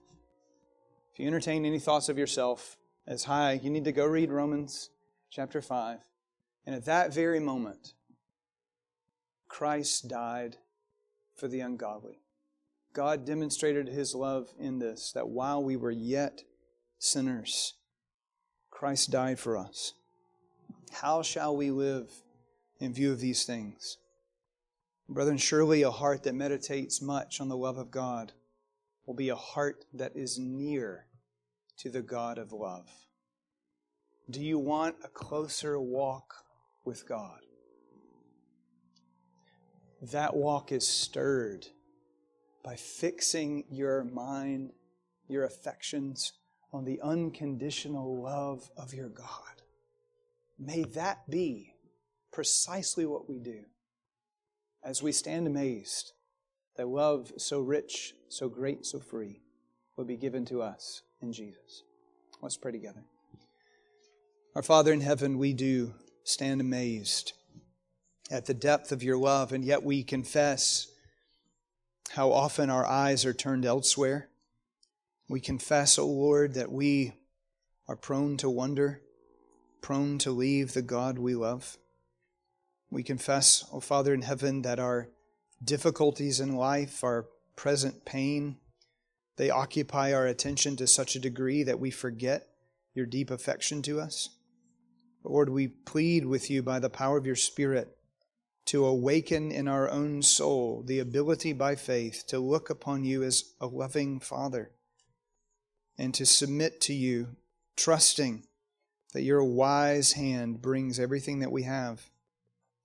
If 1.13 1.19
you 1.19 1.27
entertain 1.27 1.65
any 1.65 1.79
thoughts 1.79 2.09
of 2.09 2.17
yourself 2.17 2.77
as 3.11 3.25
high, 3.25 3.59
you 3.61 3.69
need 3.69 3.83
to 3.83 3.91
go 3.91 4.05
read 4.05 4.31
Romans 4.31 4.89
chapter 5.29 5.61
5. 5.61 5.99
And 6.65 6.73
at 6.73 6.85
that 6.85 7.13
very 7.13 7.41
moment, 7.41 7.93
Christ 9.49 10.07
died 10.07 10.55
for 11.35 11.49
the 11.49 11.59
ungodly. 11.59 12.21
God 12.93 13.25
demonstrated 13.25 13.89
his 13.89 14.15
love 14.15 14.47
in 14.57 14.79
this, 14.79 15.11
that 15.11 15.27
while 15.27 15.61
we 15.61 15.75
were 15.75 15.91
yet 15.91 16.43
sinners, 16.99 17.73
Christ 18.69 19.11
died 19.11 19.39
for 19.39 19.57
us. 19.57 19.93
How 20.93 21.21
shall 21.21 21.53
we 21.53 21.69
live 21.69 22.09
in 22.79 22.93
view 22.93 23.11
of 23.11 23.19
these 23.19 23.43
things? 23.43 23.97
Brethren, 25.09 25.37
surely 25.37 25.81
a 25.81 25.91
heart 25.91 26.23
that 26.23 26.33
meditates 26.33 27.01
much 27.01 27.41
on 27.41 27.49
the 27.49 27.57
love 27.57 27.77
of 27.77 27.91
God 27.91 28.31
will 29.05 29.15
be 29.15 29.27
a 29.27 29.35
heart 29.35 29.83
that 29.93 30.13
is 30.15 30.39
near 30.39 31.07
to 31.81 31.89
the 31.89 32.01
God 32.01 32.37
of 32.37 32.51
love. 32.51 32.87
Do 34.29 34.39
you 34.39 34.59
want 34.59 34.97
a 35.03 35.07
closer 35.07 35.79
walk 35.79 36.35
with 36.85 37.09
God? 37.09 37.39
That 39.99 40.35
walk 40.35 40.71
is 40.71 40.87
stirred 40.87 41.65
by 42.63 42.75
fixing 42.75 43.63
your 43.71 44.03
mind, 44.03 44.73
your 45.27 45.43
affections 45.43 46.33
on 46.71 46.85
the 46.85 47.01
unconditional 47.01 48.21
love 48.21 48.69
of 48.77 48.93
your 48.93 49.09
God. 49.09 49.63
May 50.59 50.83
that 50.83 51.27
be 51.31 51.73
precisely 52.31 53.07
what 53.07 53.27
we 53.27 53.39
do 53.39 53.63
as 54.83 55.01
we 55.01 55.11
stand 55.11 55.47
amazed 55.47 56.13
that 56.77 56.87
love 56.87 57.31
so 57.37 57.59
rich, 57.59 58.13
so 58.29 58.49
great, 58.49 58.85
so 58.85 58.99
free 58.99 59.41
will 60.01 60.07
be 60.07 60.17
given 60.17 60.43
to 60.43 60.63
us 60.63 61.03
in 61.21 61.31
Jesus. 61.31 61.83
Let's 62.41 62.57
pray 62.57 62.71
together. 62.71 63.03
Our 64.55 64.63
Father 64.63 64.91
in 64.91 65.01
heaven, 65.01 65.37
we 65.37 65.53
do 65.53 65.93
stand 66.23 66.59
amazed 66.59 67.33
at 68.31 68.47
the 68.47 68.55
depth 68.55 68.91
of 68.91 69.03
your 69.03 69.19
love, 69.19 69.53
and 69.53 69.63
yet 69.63 69.83
we 69.83 70.01
confess 70.01 70.87
how 72.09 72.31
often 72.31 72.71
our 72.71 72.83
eyes 72.83 73.25
are 73.25 73.33
turned 73.33 73.63
elsewhere. 73.63 74.29
We 75.29 75.39
confess, 75.39 75.99
O 75.99 76.03
oh 76.03 76.07
Lord, 76.07 76.55
that 76.55 76.71
we 76.71 77.13
are 77.87 77.95
prone 77.95 78.37
to 78.37 78.49
wonder, 78.49 79.03
prone 79.81 80.17
to 80.17 80.31
leave 80.31 80.73
the 80.73 80.81
God 80.81 81.19
we 81.19 81.35
love. 81.35 81.77
We 82.89 83.03
confess, 83.03 83.65
O 83.71 83.77
oh 83.77 83.79
Father 83.81 84.15
in 84.15 84.23
heaven, 84.23 84.63
that 84.63 84.79
our 84.79 85.09
difficulties 85.63 86.39
in 86.39 86.55
life, 86.55 87.03
our 87.03 87.27
present 87.55 88.03
pain, 88.03 88.57
they 89.41 89.49
occupy 89.49 90.13
our 90.13 90.27
attention 90.27 90.75
to 90.75 90.85
such 90.85 91.15
a 91.15 91.19
degree 91.19 91.63
that 91.63 91.79
we 91.79 91.89
forget 91.89 92.47
your 92.93 93.07
deep 93.07 93.31
affection 93.31 93.81
to 93.81 93.99
us. 93.99 94.29
Lord, 95.23 95.49
we 95.49 95.67
plead 95.67 96.27
with 96.27 96.51
you 96.51 96.61
by 96.61 96.77
the 96.77 96.91
power 96.91 97.17
of 97.17 97.25
your 97.25 97.35
Spirit 97.35 97.97
to 98.65 98.85
awaken 98.85 99.51
in 99.51 99.67
our 99.67 99.89
own 99.89 100.21
soul 100.21 100.83
the 100.85 100.99
ability 100.99 101.53
by 101.53 101.73
faith 101.75 102.23
to 102.27 102.37
look 102.37 102.69
upon 102.69 103.03
you 103.03 103.23
as 103.23 103.55
a 103.59 103.65
loving 103.65 104.19
Father 104.19 104.69
and 105.97 106.13
to 106.13 106.23
submit 106.23 106.79
to 106.81 106.93
you, 106.93 107.29
trusting 107.75 108.45
that 109.13 109.23
your 109.23 109.43
wise 109.43 110.11
hand 110.11 110.61
brings 110.61 110.99
everything 110.99 111.39
that 111.39 111.51
we 111.51 111.63
have 111.63 112.11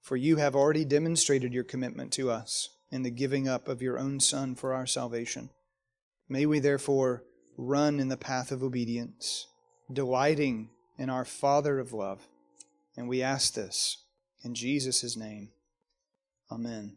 for 0.01 0.17
you 0.17 0.37
have 0.37 0.57
already 0.57 0.87
demonstrated 0.87 1.53
your 1.53 1.65
commitment 1.65 2.15
to 2.15 2.31
us 2.31 2.71
in 2.91 3.03
the 3.03 3.11
giving 3.11 3.47
up 3.47 3.69
of 3.69 3.83
your 3.83 3.99
own 3.99 4.21
Son 4.21 4.55
for 4.55 4.73
our 4.73 4.87
salvation. 4.87 5.51
May 6.29 6.47
we 6.47 6.59
therefore 6.59 7.25
run 7.57 8.01
in 8.01 8.09
the 8.09 8.17
path 8.17 8.53
of 8.53 8.63
obedience, 8.63 9.47
delighting 9.93 10.71
in 10.99 11.11
our 11.11 11.25
Father 11.25 11.79
of 11.79 11.93
love. 11.93 12.27
And 12.97 13.09
we 13.09 13.23
ask 13.23 13.55
this 13.55 14.05
in 14.43 14.55
Jesus' 14.55 15.17
name. 15.17 15.51
Amen. 16.51 16.97